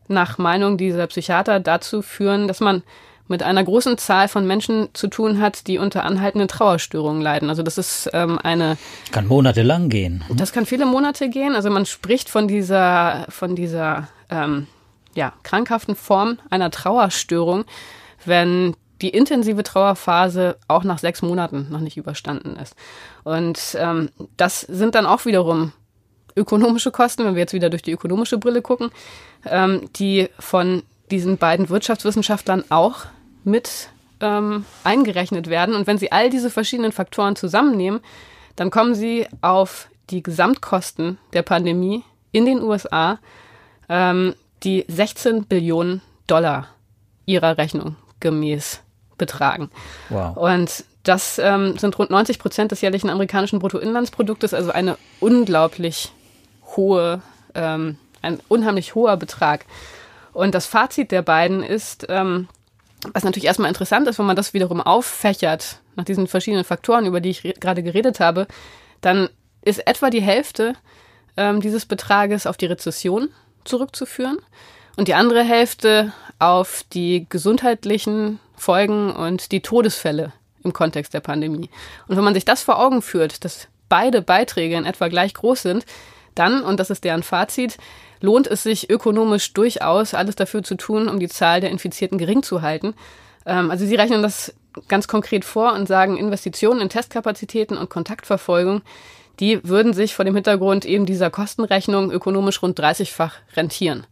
nach 0.09 0.39
Meinung 0.39 0.79
dieser 0.79 1.07
Psychiater 1.07 1.61
dazu 1.61 2.03
führen, 2.03 2.49
dass 2.49 2.61
man 2.61 2.83
mit 3.29 3.43
einer 3.43 3.63
großen 3.63 3.99
Zahl 3.99 4.27
von 4.27 4.47
Menschen 4.47 4.89
zu 4.95 5.07
tun 5.09 5.41
hat, 5.41 5.67
die 5.67 5.79
unter 5.79 6.05
anhaltenden 6.05 6.49
Trauerstörungen 6.49 7.21
leiden. 7.21 7.51
Also 7.51 7.63
das 7.63 7.77
ist 7.77 8.09
ähm, 8.15 8.39
eine 8.43 8.79
kann 9.13 9.27
monatelang 9.27 9.91
gehen. 9.91 10.25
Das 10.35 10.53
kann 10.53 10.65
viele 10.65 10.87
Monate 10.87 11.29
gehen. 11.29 11.55
Also 11.55 11.69
man 11.71 11.85
spricht 11.85 12.31
von 12.31 12.49
dieser 12.49 13.27
von 13.29 13.55
dieser 13.55 14.09
ähm, 14.31 14.67
ja, 15.19 15.33
krankhaften 15.43 15.97
Form 15.97 16.39
einer 16.49 16.71
Trauerstörung, 16.71 17.65
wenn 18.25 18.77
die 19.03 19.09
intensive 19.09 19.65
Trauerphase 19.65 20.57
auch 20.69 20.85
nach 20.85 20.99
sechs 20.99 21.23
Monaten 21.23 21.67
noch 21.71 21.81
nicht 21.81 21.97
überstanden 21.97 22.57
ist. 22.57 22.77
Und 23.25 23.77
ähm, 23.77 24.11
das 24.37 24.61
sind 24.61 24.95
dann 24.95 25.07
auch 25.07 25.25
wiederum 25.25 25.73
ökonomische 26.37 26.93
Kosten, 26.93 27.25
wenn 27.25 27.35
wir 27.35 27.41
jetzt 27.41 27.53
wieder 27.53 27.69
durch 27.69 27.83
die 27.83 27.91
ökonomische 27.91 28.39
Brille 28.39 28.63
gucken, 28.63 28.91
ähm, 29.45 29.89
die 29.97 30.29
von 30.39 30.85
diesen 31.11 31.37
beiden 31.37 31.69
Wirtschaftswissenschaftlern 31.69 32.65
auch 32.69 33.07
mit 33.43 33.89
ähm, 34.21 34.67
eingerechnet 34.85 35.49
werden. 35.49 35.75
Und 35.75 35.89
wenn 35.89 35.99
Sie 35.99 36.13
all 36.13 36.31
diese 36.31 36.51
verschiedenen 36.51 36.93
Faktoren 36.93 37.35
zusammennehmen, 37.35 38.01
dann 38.55 38.71
kommen 38.71 38.95
Sie 38.95 39.27
auf 39.41 39.89
die 40.11 40.23
Gesamtkosten 40.23 41.19
der 41.33 41.43
Pandemie 41.43 42.05
in 42.31 42.45
den 42.45 42.63
USA, 42.63 43.19
ähm, 43.89 44.35
die 44.63 44.85
16 44.89 45.45
Billionen 45.45 46.01
Dollar 46.27 46.69
ihrer 47.27 47.59
Rechnung 47.59 47.97
gemäß 48.21 48.81
betragen. 49.17 49.71
Wow. 50.09 50.37
Und 50.37 50.85
das 51.03 51.39
ähm, 51.39 51.79
sind 51.79 51.99
rund 51.99 52.11
90 52.11 52.39
Prozent 52.39 52.71
des 52.71 52.81
jährlichen 52.81 53.11
amerikanischen 53.11 53.59
Bruttoinlandsproduktes, 53.59 54.55
also 54.55 54.71
eine 54.71 54.97
unglaublich 55.21 56.13
hohe, 56.77 57.23
ähm, 57.55 57.99
ein 58.23 58.41
unheimlich 58.49 58.95
hoher 58.95 59.17
Betrag. 59.17 59.65
Und 60.33 60.55
das 60.55 60.67
Fazit 60.67 61.11
der 61.11 61.23
beiden 61.23 61.63
ist, 61.63 62.07
ähm, 62.09 62.49
was 63.13 63.25
natürlich 63.25 63.47
erstmal 63.47 63.69
interessant 63.69 64.09
ist, 64.09 64.19
wenn 64.19 64.27
man 64.27 64.37
das 64.37 64.55
wiederum 64.55 64.81
auffächert 64.81 65.81
nach 65.97 66.05
diesen 66.05 66.27
verschiedenen 66.27 66.65
Faktoren, 66.65 67.07
über 67.07 67.21
die 67.21 67.31
ich 67.31 67.43
gerade 67.61 67.83
geredet 67.83 68.21
habe, 68.21 68.47
dann 69.01 69.29
ist 69.63 69.87
etwa 69.87 70.11
die 70.11 70.23
Hälfte 70.23 70.75
ähm, 71.37 71.61
dieses 71.61 71.87
Betrages 71.87 72.47
auf 72.47 72.57
die 72.57 72.67
Rezession 72.67 73.31
zurückzuführen 73.69 74.39
und 74.97 75.09
die 75.09 75.15
andere 75.15 75.43
Hälfte 75.43 76.13
auf 76.39 76.85
die 76.93 77.27
gesundheitlichen 77.29 78.41
Folgen 78.57 79.15
und 79.15 79.53
die 79.53 79.61
Todesfälle 79.61 80.33
im 80.65 80.73
Kontext 80.73 81.15
der 81.15 81.21
Pandemie. 81.21 81.71
Und 82.09 82.17
wenn 82.17 82.25
man 82.25 82.35
sich 82.35 82.45
das 82.45 82.63
vor 82.63 82.81
Augen 82.81 83.03
führt, 83.03 83.45
dass 83.45 83.69
beide 83.89 84.23
Beiträge 84.23 84.77
in 84.77 84.85
etwa 84.85 85.09
gleich 85.09 85.35
groß 85.35 85.63
sind, 85.63 85.85
dann, 86.35 86.63
und 86.63 86.79
das 86.79 86.91
ist 86.91 87.05
deren 87.05 87.23
Fazit, 87.23 87.79
lohnt 88.21 88.47
es 88.47 88.63
sich 88.63 88.91
ökonomisch 88.91 89.53
durchaus, 89.53 90.15
alles 90.15 90.37
dafür 90.37 90.63
zu 90.63 90.77
tun, 90.77 91.09
um 91.09 91.19
die 91.19 91.29
Zahl 91.29 91.61
der 91.61 91.71
Infizierten 91.71 92.19
gering 92.19 92.43
zu 92.43 92.63
halten. 92.63 92.95
Ähm, 93.47 93.71
also 93.71 93.87
sie 93.87 93.95
rechnen 93.95 94.23
das 94.23 94.55
ganz 94.87 95.09
konkret 95.09 95.45
vor 95.45 95.73
und 95.73 95.89
sagen, 95.89 96.17
Investitionen 96.17 96.81
in 96.81 96.89
Testkapazitäten 96.89 97.77
und 97.77 97.91
Kontaktverfolgung, 97.91 98.83
die 99.41 99.61
würden 99.65 99.93
sich 99.93 100.15
vor 100.15 100.25
dem 100.25 100.35
Hintergrund 100.35 100.85
eben 100.85 101.07
dieser 101.07 101.31
Kostenrechnung 101.31 102.11
ökonomisch 102.11 102.63
rund 102.63 102.79
30-fach 102.79 103.35
rentieren. 103.57 104.07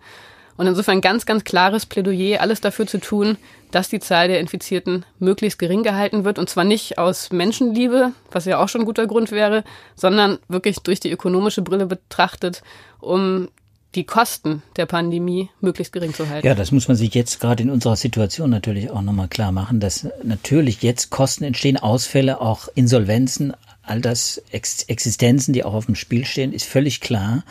Und 0.56 0.66
insofern 0.66 1.00
ganz, 1.00 1.26
ganz 1.26 1.44
klares 1.44 1.84
Plädoyer, 1.84 2.40
alles 2.40 2.60
dafür 2.60 2.86
zu 2.86 2.98
tun, 2.98 3.36
dass 3.70 3.88
die 3.88 4.00
Zahl 4.00 4.28
der 4.28 4.40
Infizierten 4.40 5.04
möglichst 5.18 5.58
gering 5.58 5.82
gehalten 5.82 6.24
wird. 6.24 6.38
Und 6.38 6.48
zwar 6.48 6.64
nicht 6.64 6.98
aus 6.98 7.30
Menschenliebe, 7.30 8.12
was 8.30 8.46
ja 8.46 8.58
auch 8.58 8.68
schon 8.68 8.82
ein 8.82 8.86
guter 8.86 9.06
Grund 9.06 9.32
wäre, 9.32 9.64
sondern 9.96 10.38
wirklich 10.48 10.78
durch 10.78 11.00
die 11.00 11.10
ökonomische 11.10 11.62
Brille 11.62 11.86
betrachtet, 11.86 12.62
um 13.00 13.48
die 13.94 14.04
Kosten 14.04 14.62
der 14.76 14.86
Pandemie 14.86 15.50
möglichst 15.60 15.92
gering 15.92 16.14
zu 16.14 16.28
halten. 16.28 16.46
Ja, 16.46 16.54
das 16.54 16.70
muss 16.70 16.88
man 16.88 16.96
sich 16.96 17.14
jetzt 17.14 17.40
gerade 17.40 17.62
in 17.62 17.70
unserer 17.70 17.96
Situation 17.96 18.50
natürlich 18.50 18.90
auch 18.90 19.02
nochmal 19.02 19.28
klar 19.28 19.52
machen, 19.52 19.80
dass 19.80 20.06
natürlich 20.22 20.82
jetzt 20.82 21.10
Kosten 21.10 21.44
entstehen, 21.44 21.78
Ausfälle, 21.78 22.40
auch 22.40 22.68
Insolvenzen, 22.74 23.54
all 23.86 24.00
das 24.00 24.42
Existenzen, 24.50 25.54
die 25.54 25.64
auch 25.64 25.74
auf 25.74 25.86
dem 25.86 25.94
Spiel 25.94 26.24
stehen, 26.24 26.52
ist 26.52 26.66
völlig 26.66 27.00
klar. 27.00 27.44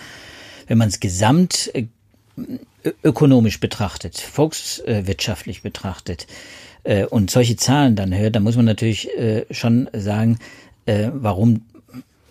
Wenn 0.68 0.78
man 0.78 0.90
es 0.90 1.00
gesamt 1.00 1.72
äh, 1.74 1.86
ökonomisch 3.04 3.60
betrachtet, 3.60 4.18
volkswirtschaftlich 4.18 5.62
betrachtet 5.62 6.28
äh, 6.84 7.06
und 7.06 7.32
solche 7.32 7.56
Zahlen 7.56 7.96
dann 7.96 8.16
hört, 8.16 8.36
dann 8.36 8.44
muss 8.44 8.56
man 8.56 8.66
natürlich 8.66 9.10
äh, 9.18 9.46
schon 9.52 9.90
sagen, 9.94 10.40
warum 10.88 11.64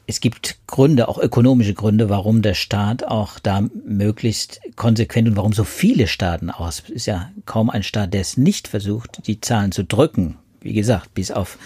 es 0.07 0.21
gibt 0.21 0.59
Gründe, 0.67 1.09
auch 1.09 1.19
ökonomische 1.19 1.75
Gründe, 1.75 2.09
warum 2.09 2.43
der 2.43 2.55
Staat 2.55 3.05
auch 3.05 3.39
da 3.39 3.63
möglichst 3.87 4.61
konsequent 4.77 5.29
und 5.29 5.37
warum 5.37 5.53
so 5.53 5.65
viele 5.65 6.07
Staaten 6.07 6.51
aus, 6.51 6.81
ist 6.89 7.07
ja 7.07 7.31
kaum 7.47 7.71
ein 7.71 7.83
Staat, 7.83 8.13
der 8.13 8.21
es 8.21 8.37
nicht 8.37 8.69
versucht, 8.69 9.27
die 9.27 9.41
Zahlen 9.41 9.73
zu 9.73 9.85
drücken. 9.85 10.37
Wie 10.65 10.73
gesagt, 10.73 11.15
bis 11.15 11.31
auf 11.31 11.59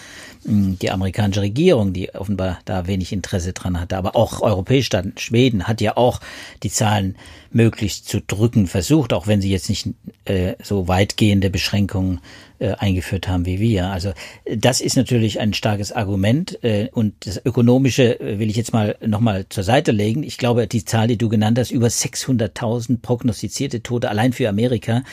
die 0.45 0.89
amerikanische 0.89 1.41
Regierung, 1.41 1.91
die 1.91 2.13
offenbar 2.15 2.59
da 2.65 2.87
wenig 2.87 3.11
Interesse 3.11 3.51
dran 3.51 3.79
hatte, 3.79 3.97
aber 3.97 4.15
auch 4.15 4.41
europäische 4.41 4.85
Staaten, 4.85 5.13
Schweden 5.17 5.67
hat 5.67 5.81
ja 5.81 5.97
auch 5.97 6.21
die 6.63 6.69
Zahlen 6.69 7.15
möglichst 7.51 8.07
zu 8.07 8.21
drücken 8.21 8.67
versucht, 8.67 9.11
auch 9.11 9.27
wenn 9.27 9.41
sie 9.41 9.51
jetzt 9.51 9.67
nicht 9.69 9.89
äh, 10.25 10.53
so 10.63 10.87
weitgehende 10.87 11.49
Beschränkungen 11.49 12.21
äh, 12.59 12.73
eingeführt 12.73 13.27
haben 13.27 13.45
wie 13.45 13.59
wir. 13.59 13.87
Also 13.87 14.13
das 14.45 14.81
ist 14.81 14.95
natürlich 14.95 15.39
ein 15.39 15.53
starkes 15.53 15.91
Argument 15.91 16.63
äh, 16.63 16.89
und 16.93 17.25
das 17.25 17.43
Ökonomische 17.43 18.19
äh, 18.19 18.39
will 18.39 18.49
ich 18.49 18.55
jetzt 18.55 18.71
mal 18.71 18.95
nochmal 19.05 19.45
zur 19.49 19.63
Seite 19.63 19.91
legen. 19.91 20.23
Ich 20.23 20.37
glaube, 20.37 20.67
die 20.67 20.85
Zahl, 20.85 21.07
die 21.07 21.17
du 21.17 21.27
genannt 21.27 21.59
hast, 21.59 21.71
über 21.71 21.87
600.000 21.87 22.99
prognostizierte 23.01 23.81
Tote 23.81 24.09
allein 24.09 24.31
für 24.31 24.47
Amerika, 24.47 25.03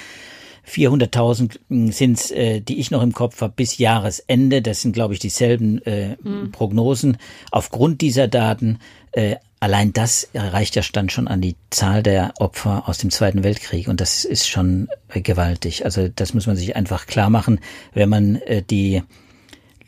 400.000 0.68 1.92
sind 1.92 2.30
äh, 2.32 2.60
die 2.60 2.78
ich 2.78 2.90
noch 2.90 3.02
im 3.02 3.12
Kopf 3.12 3.40
habe, 3.40 3.52
bis 3.54 3.78
Jahresende. 3.78 4.62
Das 4.62 4.82
sind, 4.82 4.92
glaube 4.92 5.14
ich, 5.14 5.20
dieselben 5.20 5.80
äh, 5.86 6.16
mhm. 6.22 6.50
Prognosen. 6.50 7.18
Aufgrund 7.50 8.00
dieser 8.00 8.26
Daten, 8.28 8.78
äh, 9.12 9.36
allein 9.60 9.92
das 9.92 10.24
erreicht 10.32 10.74
ja 10.76 10.82
Stand 10.82 11.12
schon 11.12 11.28
an 11.28 11.40
die 11.40 11.56
Zahl 11.70 12.02
der 12.02 12.34
Opfer 12.38 12.84
aus 12.86 12.98
dem 12.98 13.10
Zweiten 13.10 13.44
Weltkrieg. 13.44 13.88
Und 13.88 14.00
das 14.00 14.24
ist 14.24 14.48
schon 14.48 14.88
äh, 15.08 15.20
gewaltig. 15.20 15.84
Also 15.84 16.08
das 16.08 16.34
muss 16.34 16.46
man 16.46 16.56
sich 16.56 16.74
einfach 16.74 17.06
klar 17.06 17.30
machen, 17.30 17.60
wenn 17.94 18.08
man 18.08 18.36
äh, 18.36 18.62
die, 18.62 19.02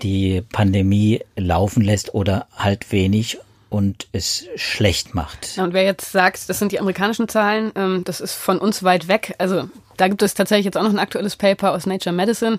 die 0.02 0.42
Pandemie 0.52 1.20
laufen 1.36 1.82
lässt 1.82 2.14
oder 2.14 2.46
halt 2.56 2.92
wenig 2.92 3.38
und 3.68 4.08
es 4.12 4.46
schlecht 4.56 5.14
macht. 5.14 5.56
Ja, 5.56 5.64
und 5.64 5.74
wer 5.74 5.84
jetzt 5.84 6.12
sagt, 6.12 6.48
das 6.48 6.58
sind 6.58 6.72
die 6.72 6.80
amerikanischen 6.80 7.28
Zahlen, 7.28 7.72
ähm, 7.74 8.02
das 8.04 8.20
ist 8.20 8.34
von 8.34 8.58
uns 8.58 8.82
weit 8.82 9.08
weg. 9.08 9.34
Also 9.38 9.68
da 9.98 10.08
gibt 10.08 10.22
es 10.22 10.34
tatsächlich 10.34 10.64
jetzt 10.64 10.76
auch 10.76 10.82
noch 10.82 10.90
ein 10.90 10.98
aktuelles 10.98 11.36
Paper 11.36 11.72
aus 11.72 11.86
Nature 11.86 12.14
Medicine, 12.14 12.58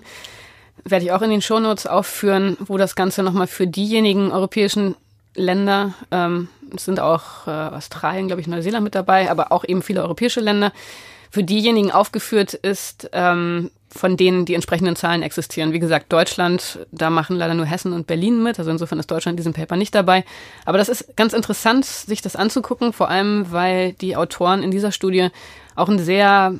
werde 0.84 1.04
ich 1.04 1.12
auch 1.12 1.22
in 1.22 1.30
den 1.30 1.42
Shownotes 1.42 1.86
aufführen, 1.86 2.56
wo 2.60 2.78
das 2.78 2.94
Ganze 2.94 3.22
nochmal 3.22 3.46
für 3.46 3.66
diejenigen 3.66 4.30
europäischen 4.30 4.94
Länder, 5.34 5.94
ähm, 6.10 6.48
es 6.74 6.84
sind 6.84 7.00
auch 7.00 7.46
äh, 7.46 7.50
Australien, 7.50 8.26
glaube 8.28 8.40
ich, 8.40 8.46
Neuseeland 8.46 8.84
mit 8.84 8.94
dabei, 8.94 9.30
aber 9.30 9.52
auch 9.52 9.64
eben 9.64 9.82
viele 9.82 10.02
europäische 10.02 10.40
Länder, 10.40 10.72
für 11.30 11.44
diejenigen 11.44 11.92
aufgeführt 11.92 12.54
ist, 12.54 13.08
ähm, 13.12 13.70
von 13.88 14.16
denen 14.16 14.44
die 14.44 14.54
entsprechenden 14.54 14.96
Zahlen 14.96 15.22
existieren. 15.22 15.72
Wie 15.72 15.78
gesagt, 15.78 16.12
Deutschland, 16.12 16.80
da 16.90 17.10
machen 17.10 17.36
leider 17.36 17.54
nur 17.54 17.66
Hessen 17.66 17.92
und 17.92 18.06
Berlin 18.06 18.42
mit, 18.42 18.58
also 18.58 18.70
insofern 18.70 18.98
ist 18.98 19.10
Deutschland 19.10 19.34
in 19.34 19.36
diesem 19.36 19.52
Paper 19.52 19.76
nicht 19.76 19.94
dabei. 19.94 20.24
Aber 20.64 20.78
das 20.78 20.88
ist 20.88 21.16
ganz 21.16 21.32
interessant, 21.32 21.84
sich 21.84 22.20
das 22.20 22.36
anzugucken, 22.36 22.92
vor 22.92 23.08
allem 23.08 23.50
weil 23.50 23.92
die 23.94 24.16
Autoren 24.16 24.62
in 24.62 24.70
dieser 24.70 24.92
Studie 24.92 25.28
auch 25.76 25.88
ein 25.88 25.98
sehr, 25.98 26.54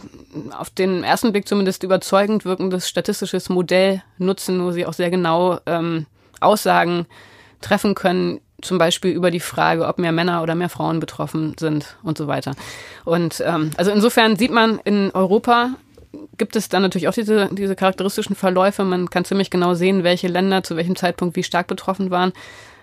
auf 0.59 0.71
den 0.71 1.05
ersten 1.05 1.33
Blick 1.33 1.49
zumindest 1.49 1.83
überzeugend 1.83 2.45
wirkendes 2.45 2.89
statistisches 2.89 3.49
Modell 3.49 4.03
nutzen, 4.19 4.63
wo 4.65 4.71
sie 4.71 4.87
auch 4.87 4.93
sehr 4.93 5.11
genau 5.11 5.59
ähm, 5.67 6.07
Aussagen 6.41 7.07
treffen 7.61 7.95
können, 7.95 8.41
zum 8.63 8.79
Beispiel 8.79 9.13
über 9.13 9.31
die 9.31 9.41
Frage, 9.41 9.87
ob 9.87 9.99
mehr 9.99 10.13
Männer 10.13 10.43
oder 10.43 10.55
mehr 10.55 10.69
Frauen 10.69 11.01
betroffen 11.01 11.55
sind 11.59 11.97
und 12.03 12.19
so 12.19 12.27
weiter. 12.27 12.55
Und 13.05 13.43
ähm, 13.45 13.71
also 13.77 13.91
insofern 13.91 14.37
sieht 14.37 14.51
man 14.51 14.79
in 14.85 15.11
Europa 15.13 15.71
gibt 16.39 16.57
es 16.57 16.69
dann 16.69 16.83
natürlich 16.83 17.09
auch 17.09 17.15
diese, 17.15 17.49
diese 17.53 17.77
charakteristischen 17.77 18.35
Verläufe. 18.35 18.85
Man 18.85 19.11
kann 19.11 19.25
ziemlich 19.25 19.51
genau 19.51 19.75
sehen, 19.75 20.05
welche 20.05 20.29
Länder 20.29 20.63
zu 20.63 20.77
welchem 20.77 20.97
Zeitpunkt 20.97 21.37
wie 21.37 21.43
stark 21.43 21.67
betroffen 21.67 22.11
waren. 22.11 22.33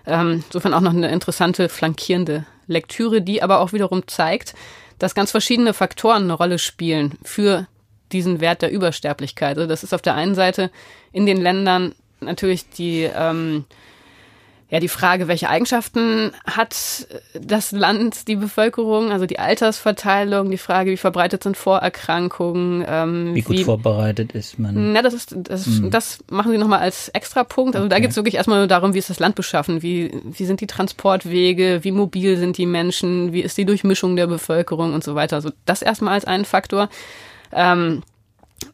Ähm, 0.05 0.43
insofern 0.45 0.73
auch 0.73 0.81
noch 0.81 0.93
eine 0.93 1.11
interessante 1.11 1.67
flankierende 1.67 2.45
Lektüre, 2.67 3.21
die 3.21 3.41
aber 3.43 3.59
auch 3.59 3.73
wiederum 3.73 4.07
zeigt, 4.07 4.53
dass 4.99 5.15
ganz 5.15 5.31
verschiedene 5.31 5.73
Faktoren 5.73 6.23
eine 6.23 6.33
Rolle 6.33 6.60
spielen 6.60 7.17
für 7.23 7.67
diesen 8.12 8.39
Wert 8.39 8.62
der 8.62 8.71
Übersterblichkeit. 8.71 9.57
Also 9.57 9.67
das 9.67 9.83
ist 9.83 9.93
auf 9.93 10.01
der 10.01 10.15
einen 10.15 10.36
Seite 10.36 10.71
in 11.12 11.25
den 11.25 11.38
Ländern 11.38 11.93
natürlich 12.19 12.69
die 12.69 13.03
ähm, 13.03 13.65
ja, 14.69 14.82
die 14.82 14.89
Frage, 14.89 15.30
welche 15.30 15.49
Eigenschaften 15.49 16.32
hat 16.45 17.08
das 17.34 17.71
Land, 17.71 18.27
die 18.27 18.36
Bevölkerung, 18.36 19.13
also 19.13 19.25
die 19.25 19.39
Altersverteilung, 19.39 20.51
die 20.51 20.58
Frage, 20.58 20.91
wie 20.91 20.97
verbreitet 20.97 21.43
sind 21.43 21.56
Vorerkrankungen. 21.56 22.84
Ähm, 22.86 23.34
wie 23.34 23.43
gut 23.43 23.58
wie, 23.58 23.63
vorbereitet 23.63 24.34
ist 24.34 24.60
man. 24.60 24.91
Na, 24.91 25.01
das 25.01 25.13
ist, 25.13 25.34
das, 25.38 25.65
hm. 25.65 25.89
das 25.89 26.19
machen 26.30 26.51
sie 26.51 26.58
nochmal 26.58 26.80
als 26.80 27.08
Extrapunkt. 27.10 27.75
Also 27.77 27.86
okay. 27.86 27.95
da 27.95 27.99
geht 28.01 28.10
es 28.10 28.17
wirklich 28.17 28.36
erstmal 28.36 28.60
nur 28.60 28.67
darum, 28.67 28.93
wie 28.93 28.97
ist 28.97 29.10
das 29.10 29.19
Land 29.19 29.36
beschaffen, 29.36 29.82
wie, 29.84 30.12
wie 30.25 30.45
sind 30.45 30.60
die 30.60 30.67
Transportwege, 30.67 31.86
wie 31.86 31.91
mobil 31.93 32.36
sind 32.36 32.58
die 32.58 32.65
Menschen, 32.65 33.32
wie 33.32 33.41
ist 33.41 33.58
die 33.58 33.65
Durchmischung 33.65 34.17
der 34.17 34.27
Bevölkerung 34.27 34.93
und 34.93 35.03
so 35.03 35.15
weiter. 35.15 35.38
Also 35.38 35.49
das 35.63 35.82
erstmal 35.82 36.15
als 36.15 36.25
einen 36.25 36.43
Faktor. 36.43 36.89
Ähm, 37.53 38.03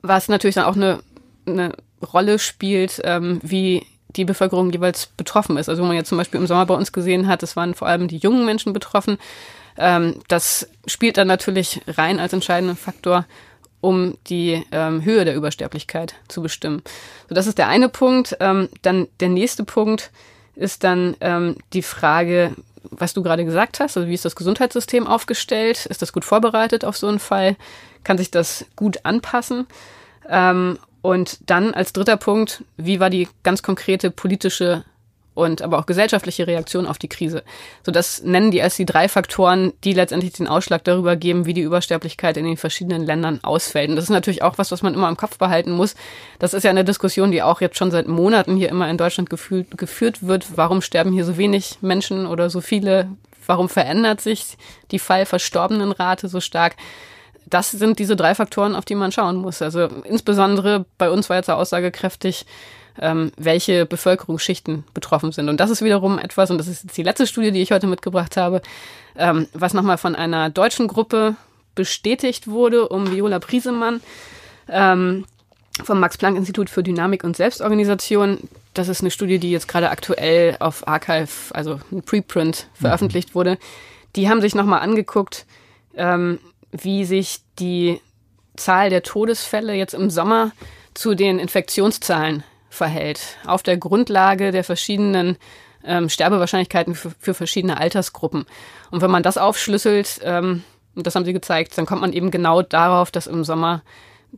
was 0.01 0.27
natürlich 0.27 0.55
dann 0.55 0.65
auch 0.65 0.75
eine, 0.75 1.01
eine 1.45 1.73
Rolle 2.01 2.39
spielt, 2.39 2.99
ähm, 3.03 3.39
wie 3.43 3.85
die 4.15 4.25
Bevölkerung 4.25 4.71
jeweils 4.71 5.07
betroffen 5.07 5.57
ist. 5.57 5.69
Also 5.69 5.83
wo 5.83 5.87
man 5.87 5.95
jetzt 5.95 6.09
zum 6.09 6.17
Beispiel 6.17 6.39
im 6.39 6.47
Sommer 6.47 6.65
bei 6.65 6.75
uns 6.75 6.91
gesehen 6.91 7.27
hat, 7.27 7.43
es 7.43 7.55
waren 7.55 7.73
vor 7.73 7.87
allem 7.87 8.07
die 8.07 8.17
jungen 8.17 8.45
Menschen 8.45 8.73
betroffen. 8.73 9.17
Ähm, 9.77 10.15
das 10.27 10.67
spielt 10.87 11.17
dann 11.17 11.27
natürlich 11.27 11.81
rein 11.87 12.19
als 12.19 12.33
entscheidenden 12.33 12.77
Faktor, 12.77 13.25
um 13.81 14.17
die 14.27 14.63
ähm, 14.71 15.03
Höhe 15.03 15.25
der 15.25 15.35
Übersterblichkeit 15.35 16.15
zu 16.27 16.41
bestimmen. 16.41 16.81
So, 17.27 17.35
das 17.35 17.47
ist 17.47 17.57
der 17.57 17.67
eine 17.67 17.89
Punkt. 17.89 18.37
Ähm, 18.39 18.69
dann 18.81 19.07
der 19.19 19.29
nächste 19.29 19.63
Punkt 19.63 20.11
ist 20.55 20.83
dann 20.83 21.15
ähm, 21.21 21.57
die 21.73 21.81
Frage, 21.81 22.55
was 22.83 23.13
du 23.13 23.23
gerade 23.23 23.45
gesagt 23.45 23.79
hast, 23.79 23.97
also 23.97 24.07
wie 24.07 24.13
ist 24.13 24.25
das 24.25 24.35
Gesundheitssystem 24.35 25.07
aufgestellt? 25.07 25.85
Ist 25.85 26.01
das 26.01 26.13
gut 26.13 26.25
vorbereitet 26.25 26.85
auf 26.85 26.97
so 26.97 27.07
einen 27.07 27.19
Fall? 27.19 27.55
Kann 28.03 28.17
sich 28.17 28.29
das 28.31 28.65
gut 28.75 28.99
anpassen? 29.03 29.67
Und 31.03 31.37
dann 31.49 31.73
als 31.73 31.93
dritter 31.93 32.17
Punkt, 32.17 32.63
wie 32.77 32.99
war 32.99 33.09
die 33.09 33.27
ganz 33.43 33.61
konkrete 33.61 34.09
politische 34.09 34.85
und 35.33 35.61
aber 35.61 35.79
auch 35.79 35.85
gesellschaftliche 35.85 36.47
Reaktion 36.47 36.85
auf 36.87 36.97
die 36.97 37.09
Krise. 37.09 37.43
So 37.83 37.91
das 37.91 38.23
nennen 38.23 38.51
die 38.51 38.61
als 38.61 38.77
die 38.77 38.85
drei 38.85 39.09
Faktoren, 39.09 39.73
die 39.83 39.93
letztendlich 39.93 40.33
den 40.33 40.47
Ausschlag 40.47 40.83
darüber 40.85 41.17
geben, 41.17 41.45
wie 41.45 41.53
die 41.53 41.61
Übersterblichkeit 41.61 42.37
in 42.37 42.45
den 42.45 42.55
verschiedenen 42.55 43.03
Ländern 43.03 43.39
ausfällt. 43.43 43.89
Und 43.89 43.95
das 43.95 44.05
ist 44.05 44.11
natürlich 44.11 44.43
auch 44.43 44.57
was, 44.57 44.71
was 44.71 44.81
man 44.81 44.93
immer 44.93 45.09
im 45.09 45.17
Kopf 45.17 45.37
behalten 45.37 45.71
muss. 45.71 45.95
Das 46.39 46.53
ist 46.53 46.63
ja 46.63 46.69
eine 46.69 46.85
Diskussion, 46.85 47.31
die 47.31 47.41
auch 47.41 47.61
jetzt 47.61 47.77
schon 47.77 47.91
seit 47.91 48.07
Monaten 48.07 48.55
hier 48.55 48.69
immer 48.69 48.89
in 48.89 48.97
Deutschland 48.97 49.29
gefühlt, 49.29 49.77
geführt 49.77 50.25
wird. 50.25 50.55
Warum 50.55 50.81
sterben 50.81 51.11
hier 51.11 51.25
so 51.25 51.35
wenig 51.35 51.79
Menschen 51.81 52.27
oder 52.27 52.49
so 52.49 52.61
viele? 52.61 53.09
Warum 53.45 53.67
verändert 53.67 54.21
sich 54.21 54.57
die 54.91 54.99
Fallverstorbenenrate 54.99 56.29
so 56.29 56.39
stark? 56.39 56.75
Das 57.45 57.71
sind 57.71 57.99
diese 57.99 58.15
drei 58.15 58.35
Faktoren, 58.35 58.75
auf 58.75 58.85
die 58.85 58.95
man 58.95 59.11
schauen 59.11 59.37
muss. 59.37 59.61
Also 59.61 59.87
insbesondere 60.03 60.85
bei 60.97 61.09
uns 61.09 61.29
war 61.29 61.37
jetzt 61.37 61.49
aussagekräftig, 61.49 62.45
ähm, 62.99 63.31
welche 63.37 63.85
Bevölkerungsschichten 63.85 64.83
betroffen 64.93 65.31
sind. 65.31 65.49
Und 65.49 65.59
das 65.59 65.69
ist 65.69 65.81
wiederum 65.81 66.19
etwas, 66.19 66.51
und 66.51 66.57
das 66.57 66.67
ist 66.67 66.83
jetzt 66.83 66.97
die 66.97 67.03
letzte 67.03 67.27
Studie, 67.27 67.51
die 67.51 67.61
ich 67.61 67.71
heute 67.71 67.87
mitgebracht 67.87 68.37
habe, 68.37 68.61
ähm, 69.15 69.47
was 69.53 69.73
nochmal 69.73 69.97
von 69.97 70.15
einer 70.15 70.49
deutschen 70.49 70.87
Gruppe 70.87 71.35
bestätigt 71.75 72.47
wurde, 72.47 72.87
um 72.87 73.11
Viola 73.11 73.39
Priesemann 73.39 74.01
ähm, 74.69 75.25
vom 75.83 75.99
Max-Planck-Institut 75.99 76.69
für 76.69 76.83
Dynamik 76.83 77.23
und 77.23 77.35
Selbstorganisation. 77.35 78.37
Das 78.75 78.89
ist 78.89 79.01
eine 79.01 79.09
Studie, 79.09 79.39
die 79.39 79.51
jetzt 79.51 79.67
gerade 79.67 79.89
aktuell 79.89 80.55
auf 80.59 80.87
Archive, 80.87 81.29
also 81.51 81.79
ein 81.91 82.03
Preprint, 82.03 82.67
veröffentlicht 82.75 83.29
mhm. 83.29 83.35
wurde 83.35 83.57
die 84.15 84.29
haben 84.29 84.41
sich 84.41 84.55
nochmal 84.55 84.81
angeguckt, 84.81 85.45
ähm, 85.95 86.39
wie 86.73 87.05
sich 87.05 87.39
die 87.59 88.01
Zahl 88.57 88.89
der 88.89 89.03
Todesfälle 89.03 89.73
jetzt 89.73 89.93
im 89.93 90.09
Sommer 90.09 90.51
zu 90.93 91.15
den 91.15 91.39
Infektionszahlen 91.39 92.43
verhält, 92.69 93.37
auf 93.45 93.63
der 93.63 93.77
Grundlage 93.77 94.51
der 94.51 94.63
verschiedenen 94.63 95.37
ähm, 95.85 96.09
Sterbewahrscheinlichkeiten 96.09 96.95
für, 96.95 97.11
für, 97.19 97.33
verschiedene 97.33 97.77
Altersgruppen. 97.77 98.45
Und 98.91 99.01
wenn 99.01 99.11
man 99.11 99.23
das 99.23 99.37
aufschlüsselt, 99.37 100.19
ähm, 100.23 100.63
und 100.95 101.07
das 101.07 101.15
haben 101.15 101.25
sie 101.25 101.33
gezeigt, 101.33 101.77
dann 101.77 101.85
kommt 101.85 102.01
man 102.01 102.13
eben 102.13 102.31
genau 102.31 102.61
darauf, 102.61 103.11
dass 103.11 103.27
im 103.27 103.43
Sommer 103.43 103.81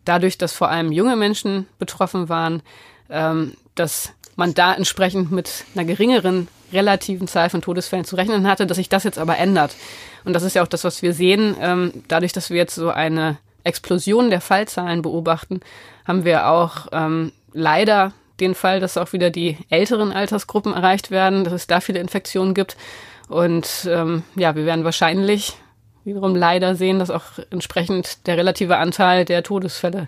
dadurch, 0.03 0.37
dass 0.37 0.53
vor 0.53 0.69
allem 0.69 0.91
junge 0.91 1.15
Menschen 1.15 1.67
betroffen 1.79 2.29
waren, 2.29 2.61
ähm, 3.09 3.53
dass 3.75 4.13
man 4.35 4.53
da 4.53 4.73
entsprechend 4.73 5.31
mit 5.31 5.65
einer 5.73 5.85
geringeren 5.85 6.47
relativen 6.75 7.27
Zahl 7.27 7.49
von 7.49 7.61
Todesfällen 7.61 8.05
zu 8.05 8.15
rechnen 8.15 8.47
hatte, 8.47 8.67
dass 8.67 8.77
sich 8.77 8.89
das 8.89 9.03
jetzt 9.03 9.17
aber 9.17 9.37
ändert. 9.37 9.75
Und 10.23 10.33
das 10.33 10.43
ist 10.43 10.55
ja 10.55 10.63
auch 10.63 10.67
das, 10.67 10.83
was 10.83 11.01
wir 11.01 11.13
sehen. 11.13 11.55
Ähm, 11.59 12.03
dadurch, 12.07 12.33
dass 12.33 12.49
wir 12.49 12.57
jetzt 12.57 12.75
so 12.75 12.89
eine 12.89 13.37
Explosion 13.63 14.29
der 14.29 14.41
Fallzahlen 14.41 15.01
beobachten, 15.01 15.61
haben 16.05 16.25
wir 16.25 16.47
auch 16.47 16.87
ähm, 16.91 17.31
leider 17.53 18.13
den 18.39 18.53
Fall, 18.53 18.79
dass 18.79 18.97
auch 18.97 19.13
wieder 19.13 19.29
die 19.29 19.57
älteren 19.69 20.11
Altersgruppen 20.11 20.73
erreicht 20.73 21.09
werden, 21.09 21.43
dass 21.43 21.53
es 21.53 21.67
da 21.67 21.79
viele 21.79 21.99
Infektionen 21.99 22.53
gibt. 22.53 22.77
Und 23.27 23.87
ähm, 23.89 24.23
ja, 24.35 24.55
wir 24.55 24.65
werden 24.65 24.83
wahrscheinlich 24.83 25.53
wiederum 26.03 26.35
leider 26.35 26.75
sehen, 26.75 26.99
dass 26.99 27.09
auch 27.09 27.23
entsprechend 27.49 28.27
der 28.27 28.37
relative 28.37 28.77
Anteil 28.77 29.25
der 29.25 29.41
Todesfälle 29.41 30.07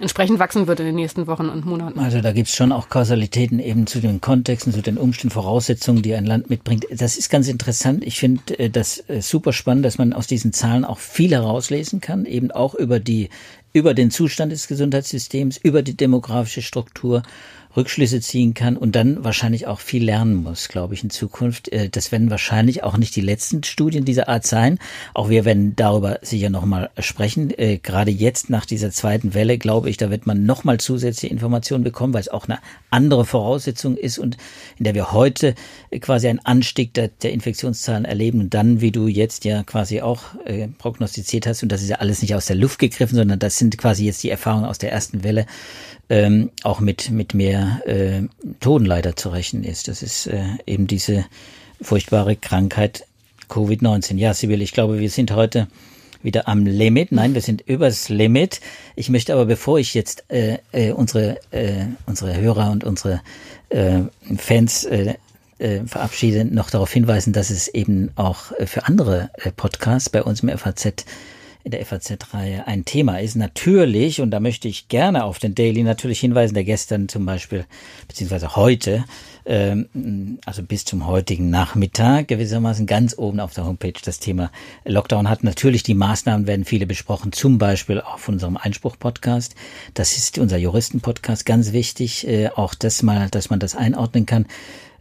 entsprechend 0.00 0.38
wachsen 0.38 0.66
wird 0.66 0.80
in 0.80 0.86
den 0.86 0.94
nächsten 0.94 1.26
Wochen 1.26 1.48
und 1.48 1.66
Monaten. 1.66 1.98
Also 1.98 2.20
da 2.20 2.32
gibt's 2.32 2.54
schon 2.54 2.72
auch 2.72 2.88
Kausalitäten 2.88 3.58
eben 3.58 3.86
zu 3.86 4.00
den 4.00 4.20
Kontexten, 4.20 4.72
zu 4.72 4.82
den 4.82 4.98
Umständen, 4.98 5.32
Voraussetzungen, 5.32 6.02
die 6.02 6.14
ein 6.14 6.26
Land 6.26 6.50
mitbringt. 6.50 6.86
Das 6.90 7.16
ist 7.16 7.30
ganz 7.30 7.48
interessant. 7.48 8.04
Ich 8.04 8.18
finde 8.18 8.58
äh, 8.58 8.70
das 8.70 9.04
äh, 9.08 9.20
super 9.20 9.52
spannend, 9.52 9.84
dass 9.84 9.98
man 9.98 10.12
aus 10.12 10.26
diesen 10.26 10.52
Zahlen 10.52 10.84
auch 10.84 10.98
viel 10.98 11.32
herauslesen 11.32 12.00
kann, 12.00 12.24
eben 12.24 12.50
auch 12.50 12.74
über 12.74 13.00
die 13.00 13.28
über 13.72 13.94
den 13.94 14.10
Zustand 14.10 14.50
des 14.50 14.66
Gesundheitssystems, 14.66 15.56
über 15.56 15.82
die 15.82 15.96
demografische 15.96 16.60
Struktur 16.60 17.22
Rückschlüsse 17.76 18.20
ziehen 18.20 18.54
kann 18.54 18.76
und 18.76 18.96
dann 18.96 19.22
wahrscheinlich 19.22 19.66
auch 19.66 19.80
viel 19.80 20.04
lernen 20.04 20.34
muss, 20.34 20.68
glaube 20.68 20.94
ich, 20.94 21.04
in 21.04 21.10
Zukunft. 21.10 21.68
Äh, 21.68 21.88
das 21.88 22.10
werden 22.12 22.30
wahrscheinlich 22.30 22.82
auch 22.82 22.96
nicht 22.96 23.14
die 23.14 23.20
letzten 23.20 23.62
Studien 23.62 24.04
dieser 24.04 24.28
Art 24.28 24.46
sein. 24.46 24.78
Auch 25.14 25.28
wir 25.28 25.44
werden 25.44 25.76
darüber 25.76 26.18
sicher 26.22 26.50
nochmal 26.50 26.90
sprechen. 26.98 27.56
Äh, 27.56 27.78
gerade 27.78 28.10
jetzt 28.10 28.50
nach 28.50 28.66
dieser 28.66 28.90
zweiten 28.90 29.34
Welle, 29.34 29.58
glaube 29.58 29.88
ich, 29.88 29.96
da 29.96 30.10
wird 30.10 30.26
man 30.26 30.44
nochmal 30.44 30.78
zusätzliche 30.78 31.32
Informationen 31.32 31.84
bekommen, 31.84 32.12
weil 32.12 32.22
es 32.22 32.28
auch 32.28 32.48
eine 32.48 32.58
andere 32.90 33.24
Voraussetzung 33.24 33.96
ist 33.96 34.18
und 34.18 34.36
in 34.78 34.84
der 34.84 34.94
wir 34.94 35.12
heute 35.12 35.54
quasi 36.00 36.28
einen 36.28 36.40
Anstieg 36.40 36.94
der, 36.94 37.08
der 37.08 37.32
Infektionszahlen 37.32 38.04
erleben 38.04 38.40
und 38.40 38.54
dann, 38.54 38.80
wie 38.80 38.90
du 38.90 39.06
jetzt 39.06 39.44
ja 39.44 39.62
quasi 39.62 40.00
auch 40.00 40.22
äh, 40.44 40.68
prognostiziert 40.68 41.46
hast, 41.46 41.62
und 41.62 41.70
das 41.70 41.82
ist 41.82 41.88
ja 41.88 41.96
alles 41.96 42.22
nicht 42.22 42.34
aus 42.34 42.46
der 42.46 42.56
Luft 42.56 42.78
gegriffen, 42.78 43.16
sondern 43.16 43.38
das 43.38 43.58
sind 43.58 43.78
quasi 43.78 44.06
jetzt 44.06 44.22
die 44.22 44.30
Erfahrungen 44.30 44.64
aus 44.64 44.78
der 44.78 44.92
ersten 44.92 45.22
Welle, 45.22 45.46
ähm, 46.10 46.50
auch 46.64 46.80
mit, 46.80 47.10
mit 47.10 47.32
mehr 47.34 47.80
äh, 47.86 48.22
Toten 48.58 48.84
leider 48.84 49.16
zu 49.16 49.30
rechnen 49.30 49.64
ist. 49.64 49.88
Das 49.88 50.02
ist 50.02 50.26
äh, 50.26 50.42
eben 50.66 50.86
diese 50.86 51.24
furchtbare 51.80 52.36
Krankheit 52.36 53.06
Covid-19. 53.48 54.16
Ja, 54.16 54.34
Sibyl, 54.34 54.60
ich 54.60 54.72
glaube, 54.72 54.98
wir 54.98 55.08
sind 55.08 55.32
heute 55.32 55.68
wieder 56.22 56.48
am 56.48 56.66
Limit. 56.66 57.12
Nein, 57.12 57.34
wir 57.34 57.40
sind 57.40 57.62
übers 57.62 58.08
Limit. 58.08 58.60
Ich 58.96 59.08
möchte 59.08 59.32
aber, 59.32 59.46
bevor 59.46 59.78
ich 59.78 59.94
jetzt 59.94 60.24
äh, 60.28 60.58
äh, 60.72 60.90
unsere, 60.92 61.38
äh, 61.52 61.86
unsere 62.06 62.36
Hörer 62.36 62.70
und 62.72 62.84
unsere 62.84 63.22
äh, 63.70 64.00
Fans 64.36 64.84
äh, 64.84 65.14
äh, 65.58 65.80
verabschiede, 65.86 66.44
noch 66.44 66.70
darauf 66.70 66.92
hinweisen, 66.92 67.32
dass 67.32 67.50
es 67.50 67.68
eben 67.68 68.10
auch 68.16 68.52
äh, 68.58 68.66
für 68.66 68.86
andere 68.86 69.30
äh, 69.34 69.52
Podcasts 69.52 70.10
bei 70.10 70.22
uns 70.22 70.40
im 70.42 70.48
FAZ 70.56 71.04
in 71.62 71.70
der 71.70 71.84
FAZ-Reihe 71.84 72.66
ein 72.66 72.84
Thema 72.84 73.20
ist. 73.20 73.36
Natürlich, 73.36 74.20
und 74.20 74.30
da 74.30 74.40
möchte 74.40 74.68
ich 74.68 74.88
gerne 74.88 75.24
auf 75.24 75.38
den 75.38 75.54
Daily 75.54 75.82
natürlich 75.82 76.20
hinweisen, 76.20 76.54
der 76.54 76.64
gestern 76.64 77.08
zum 77.08 77.26
Beispiel, 77.26 77.66
beziehungsweise 78.08 78.56
heute, 78.56 79.04
ähm, 79.46 80.38
also 80.46 80.62
bis 80.62 80.84
zum 80.84 81.06
heutigen 81.06 81.50
Nachmittag 81.50 82.28
gewissermaßen 82.28 82.86
ganz 82.86 83.16
oben 83.16 83.40
auf 83.40 83.54
der 83.54 83.66
Homepage 83.66 83.92
das 84.04 84.18
Thema 84.18 84.50
Lockdown 84.84 85.28
hat. 85.28 85.44
Natürlich 85.44 85.82
die 85.82 85.94
Maßnahmen 85.94 86.46
werden 86.46 86.64
viele 86.64 86.86
besprochen, 86.86 87.32
zum 87.32 87.58
Beispiel 87.58 88.02
von 88.16 88.34
unserem 88.34 88.56
Einspruch-Podcast. 88.56 89.54
Das 89.94 90.16
ist 90.16 90.38
unser 90.38 90.56
Juristen-Podcast, 90.56 91.46
ganz 91.46 91.72
wichtig, 91.72 92.26
äh, 92.26 92.48
auch 92.48 92.74
das 92.74 93.02
mal, 93.02 93.28
dass 93.30 93.50
man 93.50 93.58
das 93.58 93.74
einordnen 93.74 94.26
kann. 94.26 94.46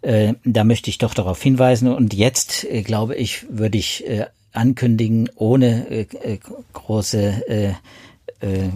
Äh, 0.01 0.35
da 0.45 0.63
möchte 0.63 0.89
ich 0.89 0.97
doch 0.97 1.13
darauf 1.13 1.41
hinweisen. 1.41 1.89
Und 1.89 2.13
jetzt, 2.13 2.63
äh, 2.65 2.83
glaube 2.83 3.15
ich, 3.15 3.45
würde 3.49 3.77
ich 3.77 4.07
äh, 4.07 4.27
ankündigen, 4.53 5.29
ohne 5.35 5.89
äh, 5.89 6.01
äh, 6.23 6.39
große 6.73 7.47
äh, 7.47 7.73
äh, 8.41 8.69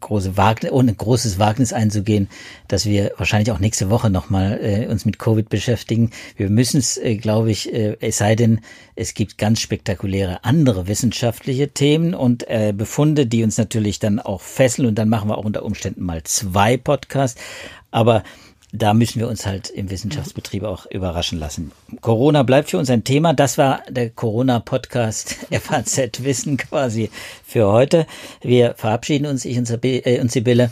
große 0.00 0.36
Wagnis, 0.36 0.72
ohne 0.72 0.92
großes 0.92 1.38
Wagnis 1.38 1.72
einzugehen, 1.72 2.28
dass 2.68 2.86
wir 2.86 3.12
wahrscheinlich 3.16 3.52
auch 3.52 3.58
nächste 3.58 3.90
Woche 3.90 4.10
nochmal 4.10 4.58
äh, 4.62 4.86
uns 4.88 5.04
mit 5.04 5.18
Covid 5.18 5.48
beschäftigen. 5.48 6.10
Wir 6.36 6.50
müssen 6.50 6.78
es, 6.78 6.96
äh, 6.96 7.16
glaube 7.16 7.50
ich, 7.50 7.72
äh, 7.72 7.96
es 8.00 8.18
sei 8.18 8.34
denn, 8.34 8.60
es 8.96 9.14
gibt 9.14 9.38
ganz 9.38 9.60
spektakuläre 9.60 10.44
andere 10.44 10.88
wissenschaftliche 10.88 11.68
Themen 11.68 12.14
und 12.14 12.48
äh, 12.48 12.72
Befunde, 12.76 13.26
die 13.26 13.44
uns 13.44 13.58
natürlich 13.58 13.98
dann 13.98 14.18
auch 14.18 14.40
fesseln 14.40 14.88
und 14.88 14.96
dann 14.96 15.08
machen 15.08 15.28
wir 15.28 15.38
auch 15.38 15.44
unter 15.44 15.64
Umständen 15.64 16.04
mal 16.04 16.22
zwei 16.24 16.76
Podcasts. 16.76 17.40
Aber 17.92 18.22
da 18.72 18.94
müssen 18.94 19.18
wir 19.18 19.28
uns 19.28 19.46
halt 19.46 19.68
im 19.70 19.90
Wissenschaftsbetrieb 19.90 20.62
auch 20.62 20.86
überraschen 20.86 21.38
lassen. 21.38 21.72
Corona 22.00 22.42
bleibt 22.42 22.70
für 22.70 22.78
uns 22.78 22.90
ein 22.90 23.04
Thema. 23.04 23.32
Das 23.34 23.58
war 23.58 23.82
der 23.88 24.10
Corona-Podcast 24.10 25.36
FAZ 25.50 26.22
Wissen 26.22 26.56
quasi 26.56 27.10
für 27.44 27.66
heute. 27.66 28.06
Wir 28.40 28.74
verabschieden 28.76 29.26
uns, 29.26 29.44
ich 29.44 29.58
und, 29.58 29.68
äh, 29.84 30.28
Sibylle. 30.28 30.70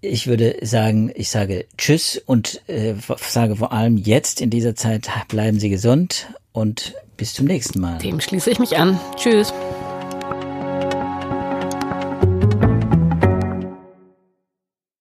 Ich 0.00 0.26
würde 0.26 0.56
sagen, 0.62 1.10
ich 1.14 1.30
sage 1.30 1.66
Tschüss 1.76 2.22
und 2.24 2.60
äh, 2.68 2.94
sage 3.16 3.56
vor 3.56 3.72
allem 3.72 3.96
jetzt 3.96 4.40
in 4.40 4.50
dieser 4.50 4.76
Zeit 4.76 5.08
bleiben 5.28 5.58
Sie 5.58 5.70
gesund 5.70 6.28
und 6.52 6.94
bis 7.16 7.34
zum 7.34 7.46
nächsten 7.46 7.80
Mal. 7.80 7.98
Dem 7.98 8.20
schließe 8.20 8.50
ich 8.50 8.58
mich 8.58 8.76
an. 8.76 9.00
Tschüss. 9.16 9.52